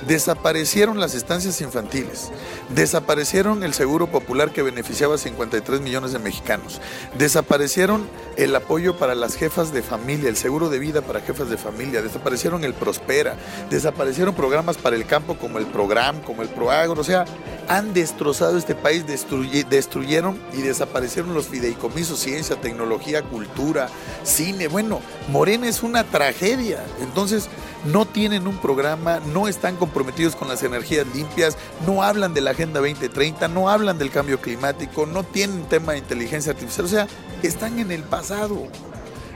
Desaparecieron 0.07 0.99
las 0.99 1.15
estancias 1.15 1.59
infantiles. 1.61 2.31
Desaparecieron 2.69 3.63
el 3.63 3.73
seguro 3.73 4.07
popular 4.07 4.51
que 4.51 4.61
beneficiaba 4.61 5.15
a 5.15 5.17
53 5.17 5.81
millones 5.81 6.13
de 6.13 6.19
mexicanos. 6.19 6.79
Desaparecieron 7.17 8.07
el 8.37 8.55
apoyo 8.55 8.97
para 8.97 9.15
las 9.15 9.35
jefas 9.35 9.73
de 9.73 9.81
familia, 9.81 10.29
el 10.29 10.37
seguro 10.37 10.69
de 10.69 10.79
vida 10.79 11.01
para 11.01 11.19
jefas 11.19 11.49
de 11.49 11.57
familia. 11.57 12.01
Desaparecieron 12.01 12.63
el 12.63 12.73
Prospera. 12.73 13.35
Desaparecieron 13.69 14.35
programas 14.35 14.77
para 14.77 14.95
el 14.95 15.05
campo 15.05 15.37
como 15.37 15.57
el 15.57 15.65
Program, 15.65 16.21
como 16.21 16.41
el 16.41 16.49
Proagro. 16.49 17.01
O 17.01 17.03
sea, 17.03 17.25
han 17.67 17.93
destrozado 17.93 18.57
este 18.57 18.75
país, 18.75 19.05
destruyeron 19.07 20.39
y 20.53 20.61
desaparecieron 20.61 21.33
los 21.33 21.47
fideicomisos, 21.47 22.19
ciencia, 22.19 22.55
tecnología, 22.55 23.23
cultura, 23.23 23.89
cine. 24.23 24.67
Bueno, 24.67 25.01
Morena 25.27 25.38
es 25.47 25.83
una 25.83 26.03
tragedia. 26.03 26.83
Entonces, 27.01 27.47
no 27.85 28.05
tienen 28.05 28.47
un 28.47 28.57
programa, 28.57 29.19
no 29.33 29.47
están 29.47 29.77
comprometidos 29.77 30.35
con 30.35 30.49
las 30.49 30.63
energías 30.63 31.07
limpias, 31.15 31.57
no 31.87 32.03
hablan 32.03 32.33
de 32.33 32.41
la 32.41 32.51
Agenda 32.51 32.81
2030, 32.81 33.47
no 33.47 33.69
hablan 33.69 33.97
del 33.97 34.11
cambio 34.11 34.41
climático, 34.41 35.05
no 35.05 35.23
tienen 35.23 35.63
tema 35.63 35.93
de 35.93 35.99
inteligencia 35.99 36.51
artificial. 36.51 36.85
O 36.85 36.89
sea, 36.89 37.07
están 37.41 37.79
en 37.79 37.91
el 37.91 38.03
pasado. 38.03 38.67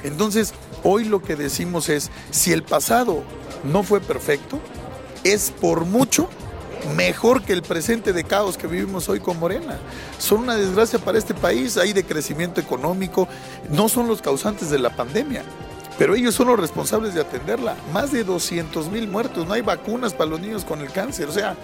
Entonces, 0.04 0.54
hoy 0.84 1.06
lo 1.06 1.22
que 1.22 1.38
decimos 1.38 1.88
es, 1.88 2.12
si 2.32 2.52
el 2.52 2.64
pasado 2.64 3.24
no 3.64 3.84
fue 3.84 4.02
perfecto, 4.02 4.60
es 5.24 5.52
por 5.52 5.86
mucho 5.86 6.28
mejor 6.98 7.44
que 7.44 7.54
el 7.54 7.62
presente 7.62 8.12
de 8.12 8.26
caos 8.26 8.58
que 8.58 8.68
vivimos 8.68 9.08
hoy 9.08 9.22
con 9.22 9.40
Morena. 9.40 9.80
Son 10.18 10.40
una 10.40 10.56
desgracia 10.56 11.00
para 11.00 11.18
este 11.18 11.34
país, 11.34 11.78
hay 11.78 11.94
de 11.94 12.04
crecimiento 12.04 12.60
económico, 12.60 13.30
no 13.70 13.88
son 13.88 14.10
los 14.10 14.22
causantes 14.22 14.70
de 14.70 14.80
la 14.80 14.94
pandemia. 14.94 15.44
Pero 15.98 16.16
ellos 16.16 16.34
son 16.34 16.48
los 16.48 16.60
responsables 16.60 17.14
de 17.14 17.22
atenderla. 17.22 17.76
Más 17.92 18.12
de 18.12 18.24
200 18.24 18.90
mil 18.90 19.08
muertos, 19.08 19.48
no 19.48 19.54
hay 19.54 19.62
vacunas 19.62 20.14
para 20.14 20.32
los 20.32 20.40
niños 20.40 20.66
con 20.66 20.82
el 20.82 20.92
cáncer. 20.92 21.28
O 21.28 21.32
sea, 21.32 21.56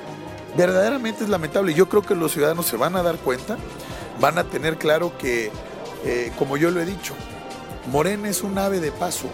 verdaderamente 0.56 1.24
es 1.24 1.30
lamentable. 1.30 1.74
Yo 1.74 1.90
creo 1.90 2.02
que 2.02 2.16
los 2.16 2.34
ciudadanos 2.34 2.66
se 2.68 2.78
van 2.78 2.96
a 2.96 3.04
dar 3.04 3.18
cuenta, 3.18 3.58
van 4.20 4.38
a 4.38 4.44
tener 4.44 4.78
claro 4.78 5.18
que, 5.18 5.52
eh, 6.06 6.32
como 6.38 6.58
yo 6.58 6.70
lo 6.72 6.80
he 6.80 6.86
dicho, 6.86 7.14
Morena 7.92 8.30
es 8.30 8.44
un 8.44 8.58
ave 8.58 8.80
de 8.80 8.92
paso. 8.92 9.28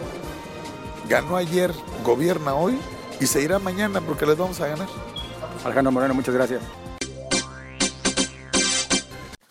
Ganó 1.10 1.36
ayer, 1.36 1.72
gobierna 2.04 2.56
hoy 2.56 2.80
y 3.20 3.28
se 3.28 3.42
irá 3.42 3.60
mañana 3.60 4.02
porque 4.02 4.26
les 4.26 4.38
vamos 4.38 4.60
a 4.62 4.68
ganar. 4.68 4.88
Alejandro 5.64 5.92
Moreno, 5.92 6.14
muchas 6.14 6.34
gracias. 6.34 6.62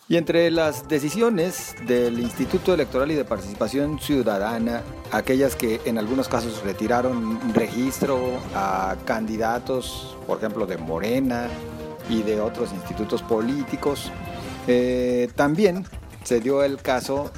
Y 0.07 0.17
entre 0.17 0.51
las 0.51 0.87
decisiones 0.87 1.73
del 1.87 2.19
Instituto 2.19 2.75
Electoral 2.75 3.09
y 3.09 3.15
de 3.15 3.25
Participación 3.25 3.99
Ciudadana, 3.99 4.83
aquellas 5.11 5.55
que 5.55 5.81
en 5.85 5.97
algunos 5.97 6.27
casos 6.27 6.61
retiraron 6.63 7.39
registro 7.55 8.39
a 8.53 8.97
candidatos, 9.05 10.15
por 10.27 10.37
ejemplo, 10.37 10.67
de 10.67 10.77
Morena 10.77 11.47
y 12.07 12.21
de 12.21 12.39
otros 12.39 12.71
institutos 12.71 13.23
políticos, 13.23 14.11
eh, 14.67 15.27
también 15.35 15.87
se 16.23 16.39
dio 16.39 16.63
el 16.63 16.77
caso 16.77 17.31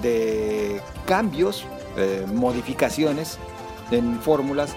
de 0.00 0.80
cambios, 1.06 1.66
eh, 1.98 2.24
modificaciones 2.32 3.36
en 3.90 4.18
fórmulas 4.20 4.70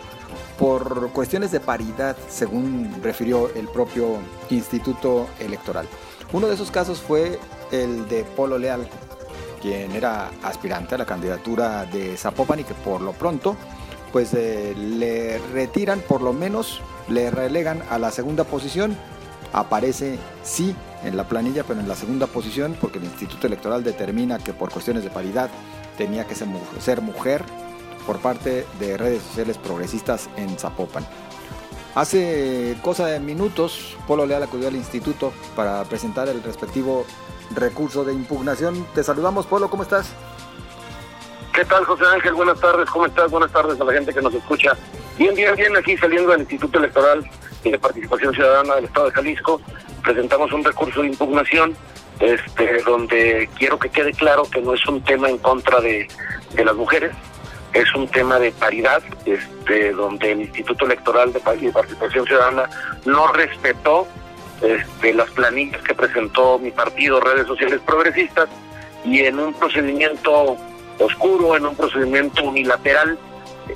por 0.61 1.09
cuestiones 1.09 1.51
de 1.51 1.59
paridad, 1.59 2.15
según 2.29 3.01
refirió 3.01 3.51
el 3.55 3.67
propio 3.67 4.19
Instituto 4.51 5.27
Electoral. 5.39 5.87
Uno 6.33 6.45
de 6.45 6.53
esos 6.53 6.69
casos 6.69 7.01
fue 7.01 7.39
el 7.71 8.07
de 8.07 8.23
Polo 8.23 8.59
Leal, 8.59 8.87
quien 9.59 9.91
era 9.93 10.29
aspirante 10.43 10.93
a 10.93 10.99
la 10.99 11.07
candidatura 11.07 11.85
de 11.85 12.15
Zapopan 12.15 12.59
y 12.59 12.63
que 12.63 12.75
por 12.75 13.01
lo 13.01 13.13
pronto 13.13 13.57
pues 14.11 14.35
eh, 14.35 14.75
le 14.77 15.39
retiran, 15.51 15.99
por 15.99 16.21
lo 16.21 16.31
menos 16.31 16.79
le 17.09 17.31
relegan 17.31 17.81
a 17.89 17.97
la 17.97 18.11
segunda 18.11 18.43
posición. 18.43 18.95
Aparece 19.53 20.19
sí 20.43 20.75
en 21.03 21.17
la 21.17 21.23
planilla, 21.23 21.63
pero 21.63 21.79
en 21.79 21.87
la 21.87 21.95
segunda 21.95 22.27
posición 22.27 22.77
porque 22.79 22.99
el 22.99 23.05
Instituto 23.05 23.47
Electoral 23.47 23.83
determina 23.83 24.37
que 24.37 24.53
por 24.53 24.69
cuestiones 24.69 25.03
de 25.03 25.09
paridad 25.09 25.49
tenía 25.97 26.27
que 26.27 26.35
ser 26.35 27.01
mujer 27.01 27.41
por 28.05 28.19
parte 28.19 28.65
de 28.79 28.97
redes 28.97 29.21
sociales 29.23 29.57
progresistas 29.57 30.29
en 30.37 30.57
Zapopan. 30.57 31.05
Hace 31.93 32.77
cosa 32.81 33.07
de 33.07 33.19
minutos, 33.19 33.97
Polo 34.07 34.25
Leal 34.25 34.43
acudió 34.43 34.69
al 34.69 34.75
instituto 34.75 35.33
para 35.55 35.83
presentar 35.83 36.29
el 36.29 36.41
respectivo 36.41 37.05
recurso 37.53 38.05
de 38.05 38.13
impugnación. 38.13 38.85
Te 38.95 39.03
saludamos, 39.03 39.45
Polo, 39.45 39.69
¿cómo 39.69 39.83
estás? 39.83 40.13
¿Qué 41.53 41.65
tal, 41.65 41.83
José 41.83 42.05
Ángel? 42.05 42.33
Buenas 42.33 42.59
tardes, 42.61 42.89
¿cómo 42.89 43.05
estás? 43.05 43.29
Buenas 43.29 43.51
tardes 43.51 43.79
a 43.79 43.83
la 43.83 43.91
gente 43.91 44.13
que 44.13 44.21
nos 44.21 44.33
escucha. 44.33 44.71
Bien, 45.17 45.35
bien, 45.35 45.53
bien, 45.55 45.75
aquí 45.75 45.97
saliendo 45.97 46.31
del 46.31 46.41
Instituto 46.41 46.79
Electoral 46.79 47.29
y 47.63 47.71
de 47.71 47.77
Participación 47.77 48.33
Ciudadana 48.33 48.75
del 48.75 48.85
Estado 48.85 49.07
de 49.07 49.11
Jalisco, 49.11 49.61
presentamos 50.01 50.51
un 50.53 50.63
recurso 50.63 51.01
de 51.01 51.09
impugnación 51.09 51.75
este, 52.21 52.81
donde 52.83 53.49
quiero 53.57 53.77
que 53.77 53.89
quede 53.89 54.13
claro 54.13 54.43
que 54.43 54.61
no 54.61 54.73
es 54.73 54.85
un 54.87 55.03
tema 55.03 55.29
en 55.29 55.39
contra 55.39 55.81
de, 55.81 56.07
de 56.53 56.65
las 56.65 56.75
mujeres, 56.75 57.11
es 57.73 57.93
un 57.95 58.07
tema 58.07 58.39
de 58.39 58.51
paridad, 58.51 59.01
este, 59.25 59.91
donde 59.93 60.31
el 60.31 60.41
Instituto 60.41 60.85
Electoral 60.85 61.31
de 61.31 61.39
Participación 61.39 62.25
Ciudadana 62.25 62.69
no 63.05 63.27
respetó 63.31 64.07
este, 64.61 65.13
las 65.13 65.29
planillas 65.31 65.81
que 65.81 65.93
presentó 65.93 66.59
mi 66.59 66.71
partido, 66.71 67.19
redes 67.19 67.47
sociales 67.47 67.79
progresistas, 67.85 68.49
y 69.03 69.19
en 69.21 69.39
un 69.39 69.53
procedimiento 69.53 70.57
oscuro, 70.99 71.55
en 71.55 71.65
un 71.65 71.75
procedimiento 71.75 72.43
unilateral, 72.43 73.17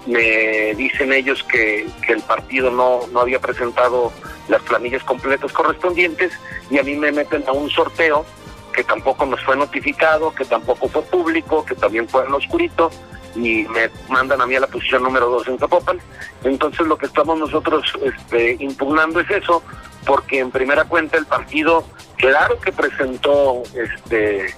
me 0.05 0.75
dicen 0.75 1.13
ellos 1.13 1.43
que, 1.43 1.87
que 2.05 2.13
el 2.13 2.21
partido 2.21 2.69
no, 2.69 3.01
no 3.11 3.21
había 3.21 3.39
presentado 3.39 4.11
las 4.49 4.61
planillas 4.63 5.03
completas 5.03 5.51
correspondientes 5.51 6.33
y 6.69 6.77
a 6.77 6.83
mí 6.83 6.95
me 6.95 7.11
meten 7.11 7.43
a 7.47 7.51
un 7.51 7.69
sorteo 7.69 8.25
que 8.73 8.83
tampoco 8.83 9.25
nos 9.25 9.41
fue 9.43 9.55
notificado, 9.55 10.33
que 10.35 10.43
tampoco 10.43 10.89
fue 10.89 11.01
público, 11.03 11.65
que 11.65 11.75
también 11.75 12.09
fue 12.09 12.25
en 12.25 12.33
oscurito, 12.33 12.91
y 13.35 13.63
me 13.65 13.89
mandan 14.09 14.41
a 14.41 14.45
mí 14.45 14.55
a 14.55 14.61
la 14.61 14.67
posición 14.67 15.03
número 15.03 15.29
dos 15.29 15.47
en 15.47 15.57
Zapopan. 15.59 15.99
Entonces 16.43 16.87
lo 16.87 16.97
que 16.97 17.05
estamos 17.05 17.37
nosotros 17.37 17.83
este, 18.03 18.57
impugnando 18.59 19.19
es 19.19 19.29
eso, 19.29 19.61
porque 20.05 20.39
en 20.39 20.51
primera 20.51 20.85
cuenta 20.85 21.17
el 21.17 21.25
partido, 21.25 21.85
claro 22.17 22.59
que 22.59 22.71
presentó 22.71 23.63
este 23.73 24.53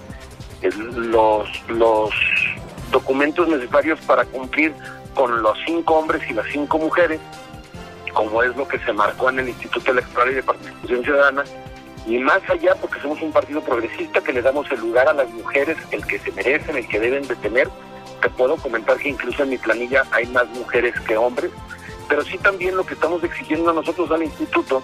los, 0.62 1.48
los 1.70 2.12
documentos 2.92 3.48
necesarios 3.48 4.00
para 4.02 4.26
cumplir 4.26 4.74
con 5.14 5.42
los 5.42 5.58
cinco 5.66 5.96
hombres 5.96 6.22
y 6.30 6.34
las 6.34 6.46
cinco 6.52 6.78
mujeres, 6.78 7.20
como 8.14 8.44
es 8.44 8.56
lo 8.56 8.68
que 8.68 8.80
se 8.80 8.94
marcó 8.94 9.30
en 9.30 9.40
el 9.40 9.50
Instituto 9.50 9.92
Electoral 9.92 10.32
y 10.32 10.36
de 10.36 10.44
Participación 10.44 11.04
Ciudadana, 11.04 11.44
y 12.06 12.20
más 12.20 12.42
allá 12.50 12.76
porque 12.76 13.02
somos 13.02 13.22
un 13.22 13.32
partido 13.32 13.62
progresista 13.62 14.22
que 14.22 14.34
le 14.34 14.42
damos 14.42 14.70
el 14.72 14.80
lugar 14.80 15.10
a 15.10 15.14
las 15.14 15.30
mujeres, 15.30 15.78
el 15.92 16.06
que 16.06 16.20
se 16.20 16.32
merecen, 16.32 16.78
el 16.78 16.88
que 16.88 17.00
deben 17.00 17.28
de 17.28 17.36
tener, 17.36 17.70
te 18.22 18.30
puedo 18.30 18.58
comentar 18.58 18.98
que 18.98 19.10
incluso 19.10 19.44
en 19.44 19.50
mi 19.50 19.58
planilla 19.58 20.04
hay 20.12 20.26
más 20.28 20.48
mujeres 20.50 20.94
que 21.02 21.18
hombres, 21.18 21.52
pero 22.08 22.24
sí 22.24 22.38
también 22.38 22.76
lo 22.76 22.86
que 22.86 22.94
estamos 22.94 23.24
exigiendo 23.24 23.74
nosotros 23.74 24.10
al 24.12 24.24
instituto, 24.24 24.82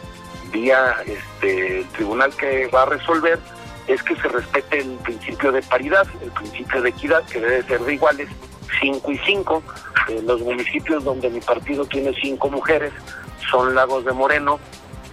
vía 0.52 0.96
este, 1.06 1.86
tribunal 1.94 2.34
que 2.36 2.68
va 2.68 2.84
a 2.84 2.86
resolver, 2.86 3.40
es 3.88 4.02
que 4.04 4.16
se 4.16 4.28
respete 4.28 4.80
el 4.80 4.92
principio 4.98 5.52
de 5.52 5.62
paridad, 5.62 6.08
el 6.22 6.32
principio 6.32 6.82
de 6.82 6.90
equidad, 6.90 7.24
que 7.26 7.40
debe 7.40 7.64
ser 7.64 7.82
de 7.82 7.94
iguales, 7.94 8.30
5 8.80 9.12
y 9.12 9.18
5. 9.20 9.64
En 10.10 10.28
los 10.28 10.42
municipios 10.42 11.04
donde 11.04 11.30
mi 11.30 11.40
partido 11.40 11.86
tiene 11.86 12.14
cinco 12.22 12.50
mujeres 12.50 12.92
son 13.50 13.74
Lagos 13.74 14.04
de 14.04 14.12
Moreno, 14.12 14.60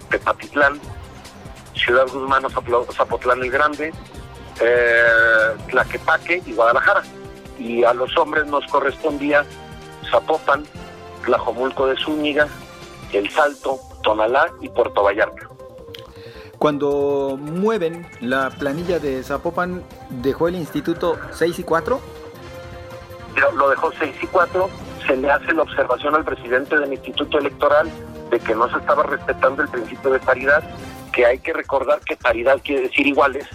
Tepatitlán, 0.09 0.79
Ciudad 1.75 2.07
Guzmán, 2.11 2.43
Zapotlán 2.91 3.41
el 3.41 3.51
Grande, 3.51 3.93
eh, 4.59 5.03
Tlaquepaque 5.69 6.41
y 6.45 6.53
Guadalajara 6.53 7.03
y 7.61 7.83
a 7.83 7.93
los 7.93 8.17
hombres 8.17 8.47
nos 8.47 8.65
correspondía 8.67 9.45
Zapopan, 10.09 10.63
Tlajomulco 11.23 11.87
de 11.87 11.95
Zúñiga, 11.97 12.47
El 13.13 13.29
Salto, 13.29 13.79
Tonalá 14.03 14.51
y 14.61 14.69
Puerto 14.69 15.03
Vallarta. 15.03 15.47
Cuando 16.57 17.37
mueven 17.39 18.07
la 18.19 18.49
planilla 18.49 18.99
de 18.99 19.23
Zapopan, 19.23 19.83
¿dejó 20.09 20.47
el 20.47 20.55
instituto 20.55 21.17
6 21.31 21.59
y 21.59 21.63
4? 21.63 21.99
Lo 23.55 23.69
dejó 23.69 23.91
6 23.97 24.15
y 24.21 24.27
4. 24.27 24.69
Se 25.07 25.17
le 25.17 25.31
hace 25.31 25.53
la 25.53 25.63
observación 25.63 26.15
al 26.15 26.23
presidente 26.23 26.77
del 26.77 26.93
instituto 26.93 27.39
electoral 27.39 27.89
de 28.29 28.39
que 28.39 28.55
no 28.55 28.69
se 28.69 28.77
estaba 28.77 29.03
respetando 29.03 29.63
el 29.63 29.69
principio 29.69 30.11
de 30.11 30.19
paridad, 30.19 30.63
que 31.11 31.25
hay 31.25 31.39
que 31.39 31.53
recordar 31.53 31.99
que 32.01 32.15
paridad 32.15 32.59
quiere 32.63 32.83
decir 32.83 33.07
iguales. 33.07 33.47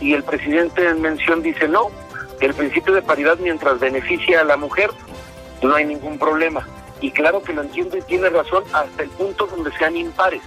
Y 0.00 0.14
el 0.14 0.22
presidente 0.22 0.88
en 0.88 1.02
mención 1.02 1.42
dice, 1.42 1.68
no, 1.68 1.90
el 2.46 2.54
principio 2.54 2.94
de 2.94 3.02
paridad 3.02 3.38
mientras 3.38 3.80
beneficia 3.80 4.40
a 4.40 4.44
la 4.44 4.56
mujer, 4.56 4.90
no 5.62 5.74
hay 5.74 5.84
ningún 5.84 6.18
problema. 6.18 6.66
Y 7.00 7.10
claro 7.10 7.42
que 7.42 7.52
lo 7.52 7.62
entiendo 7.62 7.96
y 7.96 8.02
tiene 8.02 8.28
razón 8.28 8.64
hasta 8.72 9.02
el 9.02 9.08
punto 9.10 9.46
donde 9.46 9.72
sean 9.78 9.96
impares. 9.96 10.42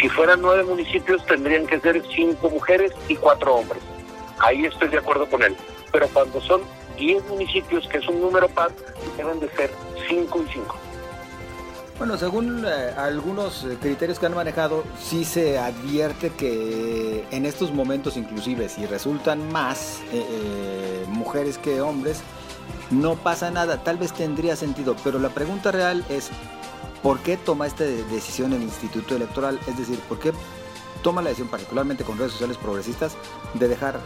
Si 0.00 0.08
fueran 0.08 0.42
nueve 0.42 0.64
municipios 0.64 1.24
tendrían 1.26 1.66
que 1.66 1.80
ser 1.80 2.02
cinco 2.14 2.50
mujeres 2.50 2.92
y 3.08 3.16
cuatro 3.16 3.56
hombres. 3.56 3.82
Ahí 4.38 4.64
estoy 4.64 4.88
de 4.88 4.98
acuerdo 4.98 5.26
con 5.26 5.42
él. 5.42 5.56
Pero 5.90 6.08
cuando 6.08 6.40
son 6.40 6.60
diez 6.96 7.24
municipios, 7.24 7.88
que 7.88 7.98
es 7.98 8.08
un 8.08 8.20
número 8.20 8.48
par, 8.48 8.70
deben 9.16 9.40
de 9.40 9.48
ser 9.50 9.70
cinco 10.08 10.42
y 10.46 10.52
cinco. 10.52 10.76
Bueno, 11.98 12.16
según 12.16 12.64
eh, 12.64 12.94
algunos 12.96 13.64
eh, 13.64 13.76
criterios 13.80 14.20
que 14.20 14.26
han 14.26 14.34
manejado, 14.34 14.84
sí 15.02 15.24
se 15.24 15.58
advierte 15.58 16.30
que 16.30 17.26
en 17.32 17.44
estos 17.44 17.72
momentos 17.72 18.16
inclusive 18.16 18.68
si 18.68 18.86
resultan 18.86 19.50
más 19.50 19.98
eh, 20.12 21.04
mujeres 21.08 21.58
que 21.58 21.80
hombres, 21.80 22.20
no 22.92 23.16
pasa 23.16 23.50
nada, 23.50 23.82
tal 23.82 23.96
vez 23.96 24.12
tendría 24.12 24.54
sentido, 24.54 24.94
pero 25.02 25.18
la 25.18 25.30
pregunta 25.30 25.72
real 25.72 26.04
es, 26.08 26.30
¿por 27.02 27.18
qué 27.18 27.36
toma 27.36 27.66
esta 27.66 27.82
decisión 27.82 28.52
el 28.52 28.62
Instituto 28.62 29.16
Electoral? 29.16 29.58
Es 29.66 29.76
decir, 29.76 29.98
¿por 30.08 30.20
qué 30.20 30.32
toma 31.02 31.20
la 31.20 31.30
decisión, 31.30 31.48
particularmente 31.48 32.04
con 32.04 32.16
redes 32.16 32.30
sociales 32.30 32.58
progresistas, 32.58 33.16
de 33.54 33.66
dejar 33.66 33.98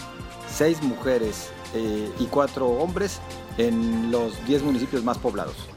seis 0.49 0.83
mujeres 0.83 1.51
y 1.75 2.27
cuatro 2.27 2.67
hombres 2.69 3.21
en 3.59 4.11
los 4.11 4.45
diez 4.47 4.63
municipios 4.63 5.05
más 5.05 5.19
poblados? 5.19 5.72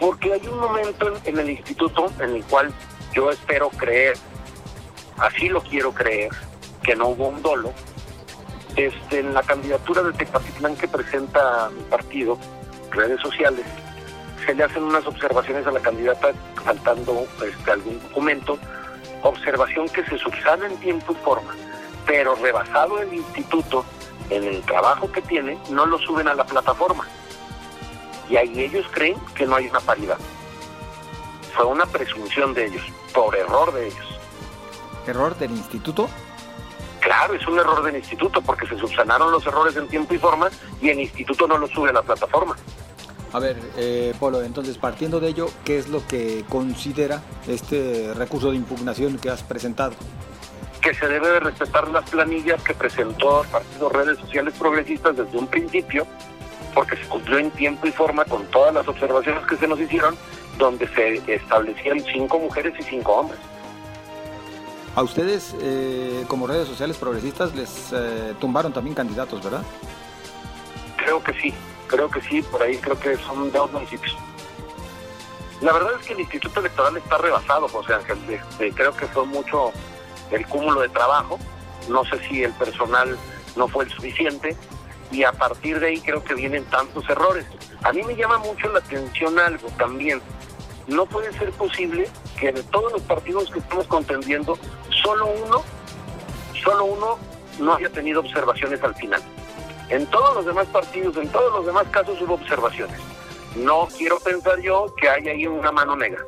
Porque 0.00 0.32
hay 0.32 0.46
un 0.48 0.58
momento 0.58 1.12
en, 1.24 1.38
el 1.38 1.50
instituto 1.50 2.10
en 2.18 2.36
el 2.36 2.44
cual 2.44 2.72
yo 3.12 3.30
espero 3.30 3.68
creer, 3.68 4.16
así 5.18 5.50
lo 5.50 5.60
quiero 5.62 5.92
creer, 5.92 6.30
que 6.82 6.96
no 6.96 7.08
hubo 7.08 7.28
un 7.28 7.42
dolo. 7.42 7.72
Este, 8.76 9.20
en 9.20 9.34
la 9.34 9.42
candidatura 9.42 10.02
de 10.02 10.12
Tepatitlán 10.14 10.74
que 10.76 10.88
presenta 10.88 11.68
mi 11.70 11.82
partido, 11.82 12.38
redes 12.90 13.20
sociales, 13.20 13.66
se 14.46 14.54
le 14.54 14.64
hacen 14.64 14.84
unas 14.84 15.06
observaciones 15.06 15.66
a 15.66 15.72
la 15.72 15.80
candidata 15.80 16.30
faltando 16.64 17.26
este, 17.44 17.70
algún 17.70 18.00
documento, 18.00 18.58
observación 19.22 19.86
que 19.90 20.02
se 20.06 20.16
subsana 20.16 20.66
en 20.66 20.76
tiempo 20.78 21.12
y 21.12 21.16
forma, 21.16 21.54
pero 22.06 22.36
rebasado 22.36 23.00
el 23.00 23.12
instituto 23.12 23.84
en 24.30 24.44
el 24.44 24.62
trabajo 24.62 25.12
que 25.12 25.20
tiene, 25.20 25.58
no 25.68 25.84
lo 25.84 25.98
suben 25.98 26.28
a 26.28 26.34
la 26.34 26.46
plataforma 26.46 27.06
y 28.30 28.36
ahí 28.36 28.60
ellos 28.60 28.86
creen 28.92 29.18
que 29.34 29.44
no 29.44 29.56
hay 29.56 29.66
una 29.66 29.80
paridad. 29.80 30.18
Fue 31.54 31.64
una 31.64 31.84
presunción 31.86 32.54
de 32.54 32.66
ellos, 32.66 32.82
por 33.12 33.34
error 33.36 33.74
de 33.74 33.88
ellos. 33.88 34.06
¿Error 35.06 35.36
del 35.36 35.50
instituto? 35.50 36.08
Claro, 37.00 37.34
es 37.34 37.46
un 37.46 37.58
error 37.58 37.82
del 37.82 37.96
instituto 37.96 38.40
porque 38.40 38.66
se 38.66 38.78
subsanaron 38.78 39.32
los 39.32 39.44
errores 39.46 39.74
en 39.76 39.88
tiempo 39.88 40.14
y 40.14 40.18
forma 40.18 40.48
y 40.80 40.90
el 40.90 41.00
instituto 41.00 41.48
no 41.48 41.58
lo 41.58 41.66
sube 41.66 41.90
a 41.90 41.94
la 41.94 42.02
plataforma. 42.02 42.56
A 43.32 43.38
ver, 43.38 43.56
eh, 43.76 44.12
Polo, 44.18 44.42
entonces 44.42 44.76
partiendo 44.76 45.18
de 45.20 45.28
ello, 45.28 45.48
¿qué 45.64 45.78
es 45.78 45.88
lo 45.88 46.06
que 46.06 46.44
considera 46.48 47.22
este 47.48 48.12
recurso 48.14 48.50
de 48.50 48.56
impugnación 48.56 49.18
que 49.18 49.30
has 49.30 49.42
presentado? 49.42 49.94
Que 50.80 50.90
que 50.90 50.94
se 50.94 51.06
debe 51.06 51.28
de 51.28 51.40
respetar 51.40 51.88
las 51.88 52.08
planillas 52.08 52.62
que 52.62 52.74
presentó 52.74 53.42
el 53.42 53.48
Partido 53.48 53.88
Redes 53.90 54.18
Sociales 54.18 54.54
Progresistas 54.58 55.16
desde 55.16 55.36
un 55.36 55.46
principio, 55.46 56.06
porque 56.74 56.96
se 56.96 57.04
cumplió 57.04 57.38
en 57.38 57.50
tiempo 57.50 57.86
y 57.86 57.92
forma 57.92 58.24
con 58.24 58.44
todas 58.46 58.74
las 58.74 58.86
observaciones 58.86 59.46
que 59.46 59.56
se 59.56 59.68
nos 59.68 59.80
hicieron, 59.80 60.16
donde 60.58 60.86
se 60.88 61.34
establecían 61.34 62.00
cinco 62.12 62.38
mujeres 62.38 62.74
y 62.78 62.82
cinco 62.82 63.12
hombres. 63.12 63.40
A 64.96 65.02
ustedes, 65.02 65.54
eh, 65.60 66.24
como 66.26 66.46
redes 66.46 66.66
sociales 66.66 66.96
progresistas, 66.96 67.54
les 67.54 67.92
eh, 67.92 68.34
tumbaron 68.40 68.72
también 68.72 68.94
candidatos, 68.94 69.42
¿verdad? 69.42 69.62
Creo 70.96 71.22
que 71.22 71.32
sí, 71.34 71.54
creo 71.86 72.10
que 72.10 72.20
sí, 72.22 72.42
por 72.42 72.62
ahí 72.62 72.76
creo 72.78 72.98
que 72.98 73.16
son 73.16 73.52
dos 73.52 73.70
municipios. 73.72 74.16
La 75.60 75.72
verdad 75.72 75.92
es 76.00 76.06
que 76.06 76.14
el 76.14 76.20
Instituto 76.20 76.60
Electoral 76.60 76.96
está 76.96 77.18
rebasado, 77.18 77.68
José 77.68 77.94
Ángel. 77.94 78.18
Este, 78.28 78.72
creo 78.72 78.96
que 78.96 79.06
fue 79.06 79.26
mucho 79.26 79.72
el 80.30 80.46
cúmulo 80.46 80.80
de 80.80 80.88
trabajo. 80.88 81.38
No 81.88 82.04
sé 82.04 82.18
si 82.28 82.42
el 82.42 82.52
personal 82.54 83.16
no 83.56 83.68
fue 83.68 83.84
el 83.84 83.90
suficiente 83.90 84.56
y 85.10 85.24
a 85.24 85.32
partir 85.32 85.80
de 85.80 85.88
ahí 85.88 86.00
creo 86.00 86.22
que 86.22 86.34
vienen 86.34 86.64
tantos 86.66 87.08
errores. 87.08 87.46
A 87.82 87.92
mí 87.92 88.02
me 88.02 88.14
llama 88.14 88.38
mucho 88.38 88.68
la 88.68 88.78
atención 88.78 89.38
algo 89.38 89.68
también. 89.78 90.20
No 90.86 91.06
puede 91.06 91.32
ser 91.32 91.50
posible 91.52 92.08
que 92.38 92.52
de 92.52 92.62
todos 92.64 92.92
los 92.92 93.02
partidos 93.02 93.50
que 93.50 93.58
estamos 93.58 93.86
contendiendo, 93.86 94.58
solo 95.02 95.26
uno, 95.46 95.62
solo 96.62 96.84
uno 96.84 97.18
no 97.58 97.74
haya 97.74 97.90
tenido 97.90 98.20
observaciones 98.20 98.82
al 98.82 98.94
final. 98.94 99.22
En 99.88 100.06
todos 100.06 100.36
los 100.36 100.46
demás 100.46 100.66
partidos, 100.68 101.16
en 101.16 101.28
todos 101.28 101.52
los 101.52 101.66
demás 101.66 101.86
casos 101.90 102.20
hubo 102.20 102.34
observaciones. 102.34 102.98
No 103.56 103.88
quiero 103.96 104.18
pensar 104.20 104.60
yo 104.60 104.94
que 105.00 105.08
hay 105.08 105.28
ahí 105.28 105.46
una 105.46 105.72
mano 105.72 105.96
negra. 105.96 106.24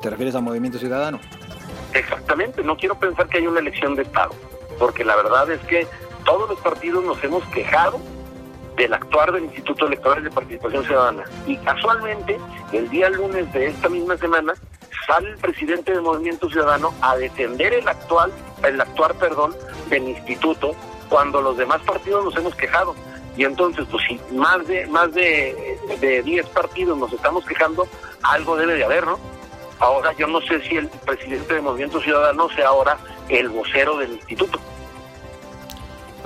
¿Te 0.00 0.10
refieres 0.10 0.34
a 0.34 0.40
Movimiento 0.40 0.78
Ciudadano? 0.78 1.20
Exactamente, 1.94 2.62
no 2.62 2.76
quiero 2.76 2.94
pensar 2.98 3.28
que 3.28 3.38
hay 3.38 3.46
una 3.46 3.60
elección 3.60 3.94
de 3.94 4.02
Estado, 4.02 4.30
porque 4.78 5.04
la 5.04 5.16
verdad 5.16 5.50
es 5.50 5.60
que 5.62 5.86
todos 6.24 6.48
los 6.50 6.60
partidos 6.60 7.04
nos 7.04 7.22
hemos 7.24 7.44
quejado 7.46 8.00
del 8.76 8.94
actuar 8.94 9.32
del 9.32 9.44
Instituto 9.44 9.86
Electoral 9.86 10.24
de 10.24 10.30
Participación 10.30 10.84
Ciudadana. 10.84 11.24
Y 11.46 11.56
casualmente, 11.58 12.38
el 12.72 12.88
día 12.88 13.10
lunes 13.10 13.52
de 13.52 13.66
esta 13.66 13.88
misma 13.88 14.16
semana, 14.16 14.54
sale 15.06 15.30
el 15.30 15.36
presidente 15.36 15.92
del 15.92 16.02
Movimiento 16.02 16.48
Ciudadano 16.48 16.94
a 17.00 17.16
defender 17.16 17.74
el 17.74 17.86
actual, 17.88 18.32
el 18.64 18.80
actuar, 18.80 19.14
perdón, 19.14 19.54
del 19.88 20.08
instituto, 20.08 20.74
cuando 21.08 21.42
los 21.42 21.56
demás 21.56 21.82
partidos 21.82 22.24
nos 22.24 22.36
hemos 22.36 22.54
quejado. 22.54 22.94
Y 23.36 23.44
entonces, 23.44 23.86
pues 23.90 24.02
si 24.06 24.20
más 24.34 24.66
de 24.66 24.86
más 24.86 25.12
de, 25.14 25.78
de 26.00 26.22
10 26.22 26.46
partidos 26.48 26.98
nos 26.98 27.12
estamos 27.12 27.44
quejando, 27.44 27.86
algo 28.22 28.56
debe 28.56 28.74
de 28.74 28.84
haber, 28.84 29.06
¿no? 29.06 29.18
Ahora 29.78 30.12
yo 30.12 30.26
no 30.26 30.40
sé 30.42 30.60
si 30.62 30.76
el 30.76 30.88
presidente 30.88 31.54
del 31.54 31.62
Movimiento 31.62 32.00
Ciudadano 32.00 32.48
sea 32.50 32.68
ahora 32.68 32.98
el 33.28 33.48
vocero 33.48 33.96
del 33.98 34.12
instituto. 34.12 34.58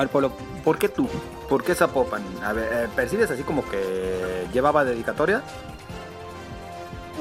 Polo, 0.09 0.33
¿por 0.63 0.79
qué 0.79 0.89
tú? 0.89 1.09
¿Por 1.49 1.65
qué 1.65 1.75
Zapopan? 1.75 2.23
A 2.45 2.53
ver, 2.53 2.69
eh, 2.73 2.89
¿percibes 2.95 3.31
así 3.31 3.43
como 3.43 3.67
que 3.69 4.47
llevaba 4.53 4.85
dedicatoria? 4.85 5.43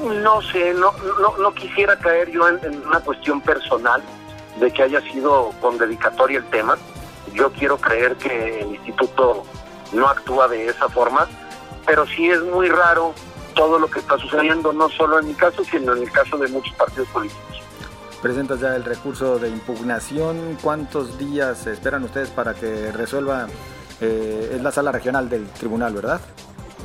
No 0.02 0.42
sé, 0.42 0.74
no, 0.74 0.92
no, 1.20 1.38
no 1.38 1.54
quisiera 1.54 1.98
caer 1.98 2.30
yo 2.30 2.48
en, 2.48 2.58
en, 2.64 2.86
una 2.86 3.00
cuestión 3.00 3.40
personal 3.40 4.02
de 4.60 4.70
que 4.70 4.82
haya 4.82 5.00
sido 5.00 5.52
con 5.60 5.78
dedicatoria 5.78 6.38
el 6.38 6.44
tema. 6.46 6.76
Yo 7.32 7.50
quiero 7.52 7.78
creer 7.78 8.16
que 8.16 8.60
el 8.60 8.74
instituto 8.74 9.44
no 9.92 10.08
actúa 10.08 10.48
de 10.48 10.68
esa 10.68 10.88
forma, 10.88 11.26
pero 11.86 12.06
sí 12.06 12.28
es 12.30 12.42
muy 12.42 12.68
raro 12.68 13.14
todo 13.54 13.78
lo 13.78 13.88
que 13.88 14.00
está 14.00 14.18
sucediendo, 14.18 14.72
no 14.72 14.88
solo 14.90 15.18
en 15.18 15.28
mi 15.28 15.34
caso, 15.34 15.64
sino 15.64 15.94
en 15.94 16.02
el 16.02 16.12
caso 16.12 16.36
de 16.36 16.48
muchos 16.48 16.74
partidos 16.74 17.08
políticos. 17.08 17.62
Presentas 18.26 18.58
ya 18.58 18.74
el 18.74 18.82
recurso 18.82 19.38
de 19.38 19.48
impugnación. 19.48 20.58
¿Cuántos 20.60 21.16
días 21.16 21.64
esperan 21.68 22.02
ustedes 22.02 22.28
para 22.28 22.54
que 22.54 22.90
resuelva? 22.90 23.46
Eh, 24.00 24.50
es 24.52 24.60
la 24.62 24.72
sala 24.72 24.90
regional 24.90 25.28
del 25.28 25.46
tribunal, 25.50 25.94
¿verdad? 25.94 26.20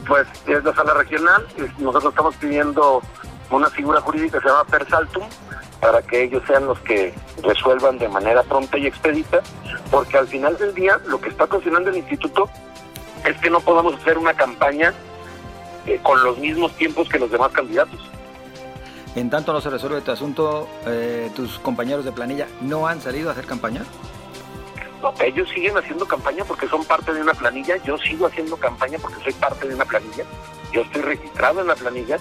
Pues 0.07 0.27
es 0.45 0.63
la 0.63 0.71
sala 0.75 0.93
regional. 0.93 1.43
Nosotros 1.79 2.13
estamos 2.13 2.35
pidiendo 2.35 3.01
una 3.49 3.71
figura 3.71 3.99
jurídica 4.01 4.37
que 4.37 4.43
se 4.43 4.49
llama 4.49 4.65
Persaltum 4.65 5.23
para 5.79 6.03
que 6.03 6.25
ellos 6.25 6.43
sean 6.45 6.67
los 6.67 6.79
que 6.81 7.11
resuelvan 7.41 7.97
de 7.97 8.07
manera 8.07 8.43
pronta 8.43 8.77
y 8.77 8.85
expedita, 8.85 9.41
porque 9.89 10.19
al 10.19 10.27
final 10.27 10.55
del 10.59 10.75
día 10.75 11.01
lo 11.07 11.19
que 11.19 11.29
está 11.29 11.45
ocasionando 11.45 11.89
el 11.89 11.97
instituto 11.97 12.51
es 13.25 13.35
que 13.39 13.49
no 13.49 13.61
podamos 13.61 13.95
hacer 13.95 14.19
una 14.19 14.35
campaña 14.35 14.93
eh, 15.87 15.99
con 16.03 16.23
los 16.23 16.37
mismos 16.37 16.71
tiempos 16.77 17.09
que 17.09 17.17
los 17.17 17.31
demás 17.31 17.51
candidatos. 17.51 17.99
En 19.15 19.29
tanto 19.29 19.51
no 19.51 19.59
se 19.59 19.69
resuelve 19.69 19.97
este 19.97 20.11
asunto, 20.11 20.69
eh, 20.85 21.29
¿tus 21.35 21.59
compañeros 21.59 22.05
de 22.05 22.13
planilla 22.13 22.47
no 22.61 22.87
han 22.87 23.01
salido 23.01 23.29
a 23.29 23.33
hacer 23.33 23.45
campaña? 23.45 23.83
No, 25.01 25.13
ellos 25.19 25.49
siguen 25.49 25.77
haciendo 25.77 26.05
campaña 26.05 26.45
porque 26.45 26.67
son 26.67 26.85
parte 26.85 27.13
de 27.13 27.21
una 27.21 27.33
planilla, 27.33 27.75
yo 27.83 27.97
sigo 27.97 28.27
haciendo 28.27 28.55
campaña 28.55 28.97
porque 29.01 29.21
soy 29.23 29.33
parte 29.33 29.67
de 29.67 29.75
una 29.75 29.83
planilla, 29.83 30.23
yo 30.71 30.81
estoy 30.81 31.01
registrado 31.01 31.61
en 31.61 31.67
la 31.67 31.75
planilla, 31.75 32.19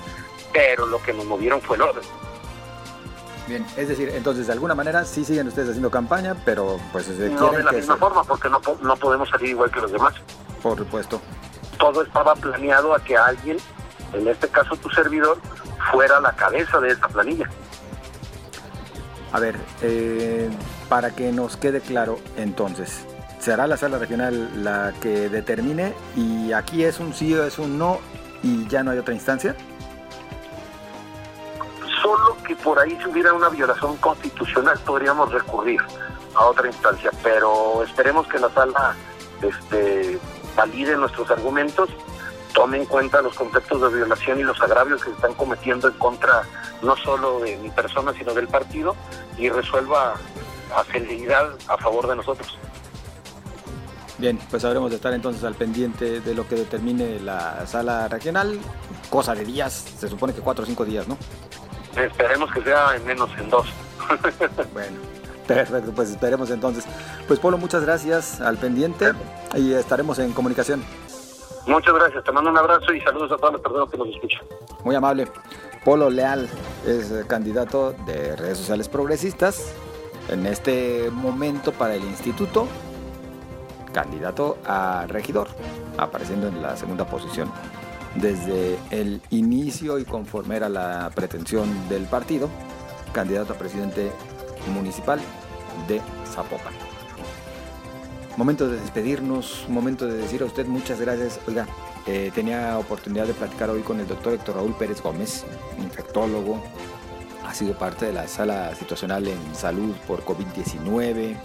pero 0.53 0.87
lo 0.87 1.01
que 1.03 1.13
nos 1.13 1.27
movieron 1.27 1.61
fue 1.61 1.77
el 1.77 1.83
orden. 1.83 2.03
Bien, 3.47 3.67
es 3.77 3.89
decir, 3.89 4.09
entonces 4.15 4.47
de 4.47 4.53
alguna 4.53 4.75
manera 4.75 5.05
sí 5.05 5.25
siguen 5.25 5.49
ustedes 5.49 5.71
haciendo 5.71 5.91
campaña, 5.91 6.37
pero 6.45 6.79
pues... 6.93 7.09
No 7.09 7.51
de 7.51 7.63
la 7.63 7.73
misma 7.73 7.95
se... 7.95 8.01
forma, 8.01 8.25
porque 8.25 8.49
no, 8.49 8.61
no 8.83 8.97
podemos 8.97 9.29
salir 9.29 9.51
igual 9.51 9.71
que 9.71 9.81
los 9.81 9.93
demás. 9.93 10.15
Por 10.63 10.79
supuesto. 10.79 11.21
Todo 11.79 12.03
estaba 12.03 12.35
planeado 12.35 12.95
a 12.95 13.03
que 13.03 13.17
alguien, 13.17 13.59
en 14.13 14.29
este 14.29 14.49
caso 14.49 14.77
tu 14.77 14.91
servidor, 14.91 15.39
fuera 15.91 16.21
la 16.21 16.33
cabeza 16.33 16.81
de 16.81 16.91
esta 16.91 17.09
planilla. 17.09 17.49
A 19.33 19.39
ver, 19.39 19.57
eh, 19.83 20.51
para 20.89 21.15
que 21.15 21.31
nos 21.33 21.57
quede 21.57 21.81
claro 21.81 22.19
entonces, 22.37 23.07
¿será 23.39 23.67
la 23.67 23.77
sala 23.77 23.99
regional 23.99 24.65
la 24.65 24.93
que 25.01 25.29
determine 25.29 25.95
y 26.17 26.53
aquí 26.53 26.85
es 26.85 26.99
un 26.99 27.15
sí 27.15 27.35
o 27.35 27.45
es 27.45 27.59
un 27.59 27.79
no 27.79 27.99
y 28.43 28.67
ya 28.67 28.83
no 28.83 28.91
hay 28.91 28.99
otra 28.99 29.15
instancia? 29.15 29.55
Solo 32.03 32.37
que 32.45 32.57
por 32.57 32.79
ahí 32.79 32.99
si 33.01 33.09
hubiera 33.09 33.33
una 33.33 33.49
violación 33.49 33.97
constitucional 33.99 34.79
podríamos 34.85 35.33
recurrir 35.33 35.81
a 36.35 36.47
otra 36.47 36.67
instancia, 36.67 37.11
pero 37.23 37.85
esperemos 37.85 38.27
que 38.27 38.39
la 38.39 38.51
sala 38.51 38.97
este, 39.43 40.19
valide 40.57 40.97
nuestros 40.97 41.31
argumentos 41.31 41.89
tome 42.53 42.79
en 42.79 42.87
cuenta 42.87 43.23
los 43.23 43.35
conceptos 43.35 43.81
de 43.81 43.99
violación 43.99 44.41
y 44.41 44.43
los 44.43 44.61
agravios 44.61 45.03
que 45.03 45.11
se 45.11 45.17
están 45.17 45.35
cometiendo 45.35 45.89
en 45.89 45.95
contra 45.95 46.43
no 46.83 46.97
solo 46.97 47.41
de 47.41 47.57
mi 47.59 47.71
persona, 47.71 48.13
sino 48.13 48.35
del 48.35 48.49
partido, 48.49 48.97
y 49.37 49.49
resuelva 49.49 50.15
a 50.75 50.85
celeridad 50.85 51.51
a 51.69 51.77
favor 51.77 52.09
de 52.09 52.17
nosotros. 52.17 52.57
Bien, 54.19 54.39
pues 54.51 54.65
habremos 54.65 54.91
de 54.91 54.97
estar 54.97 55.15
entonces 55.15 55.43
al 55.45 55.55
pendiente 55.55 56.21
de 56.21 56.35
lo 56.35 56.47
que 56.47 56.55
determine 56.55 57.21
la 57.21 57.67
sala 57.67 58.07
regional, 58.09 58.59
cosa 59.09 59.35
de 59.35 59.45
días, 59.45 59.73
se 59.99 60.09
supone 60.09 60.35
que 60.35 60.41
cuatro 60.41 60.65
o 60.65 60.67
cinco 60.67 60.85
días, 60.85 61.09
¿no? 61.09 61.17
Esperemos 61.97 62.53
que 62.53 62.63
sea 62.63 62.97
en 62.97 63.07
menos, 63.07 63.31
en 63.39 63.49
dos. 63.49 63.67
bueno. 64.73 64.99
Perfecto, 65.47 65.93
pues 65.93 66.11
esperemos 66.11 66.51
entonces. 66.51 66.85
Pues 67.27 67.41
Polo, 67.41 67.59
muchas 67.59 67.83
gracias 67.83 68.41
al 68.41 68.57
pendiente 68.59 69.13
y 69.57 69.73
estaremos 69.73 70.19
en 70.21 70.33
comunicación. 70.33 70.85
Muchas 71.67 71.95
gracias, 71.95 72.25
te 72.25 72.33
mando 72.33 72.51
un 72.51 72.59
abrazo 72.59 72.93
y 72.93 73.01
saludos 73.01 73.33
a 73.33 73.37
todas 73.37 73.55
las 73.55 73.63
personas 73.63 73.91
que 73.91 73.99
nos 73.99 74.09
escuchan. 74.09 74.43
Muy 74.85 74.95
amable. 74.95 75.29
Polo 75.85 76.11
Leal 76.11 76.49
es 76.87 77.13
candidato 77.27 77.95
de 78.07 78.37
redes 78.37 78.59
sociales 78.59 78.89
progresistas. 78.89 79.75
En 80.29 80.47
este 80.47 81.11
momento 81.11 81.73
para 81.73 81.95
el 81.95 82.05
instituto, 82.05 82.67
candidato 83.93 84.59
a 84.67 85.07
regidor, 85.09 85.49
apareciendo 85.97 86.49
en 86.49 86.63
la 86.63 86.77
segunda 86.77 87.07
posición. 87.07 87.51
Desde 88.15 88.79
el 88.91 89.21
inicio 89.31 89.99
y 89.99 90.05
conforme 90.05 90.57
era 90.57 90.69
la 90.69 91.11
pretensión 91.15 91.89
del 91.89 92.05
partido, 92.05 92.49
candidato 93.13 93.53
a 93.53 93.57
presidente 93.57 94.11
municipal 94.75 95.21
de 95.89 96.01
Zapopan. 96.27 96.90
Momento 98.41 98.71
de 98.71 98.81
despedirnos, 98.81 99.67
momento 99.69 100.07
de 100.07 100.17
decir 100.17 100.41
a 100.41 100.47
usted 100.47 100.67
muchas 100.67 100.99
gracias. 100.99 101.39
Oiga, 101.47 101.67
eh, 102.07 102.33
tenía 102.35 102.79
oportunidad 102.79 103.27
de 103.27 103.35
platicar 103.35 103.69
hoy 103.69 103.83
con 103.83 104.01
el 104.01 104.09
doctor 104.09 104.33
Héctor 104.33 104.55
Raúl 104.57 104.75
Pérez 104.77 105.03
Gómez, 105.03 105.45
infectólogo, 105.79 106.59
ha 107.47 107.53
sido 107.53 107.75
parte 107.75 108.07
de 108.07 108.15
la 108.15 108.27
sala 108.29 108.75
situacional 108.75 109.29
en 109.29 109.55
salud 109.55 109.95
por 110.09 110.25
COVID-19, 110.25 111.37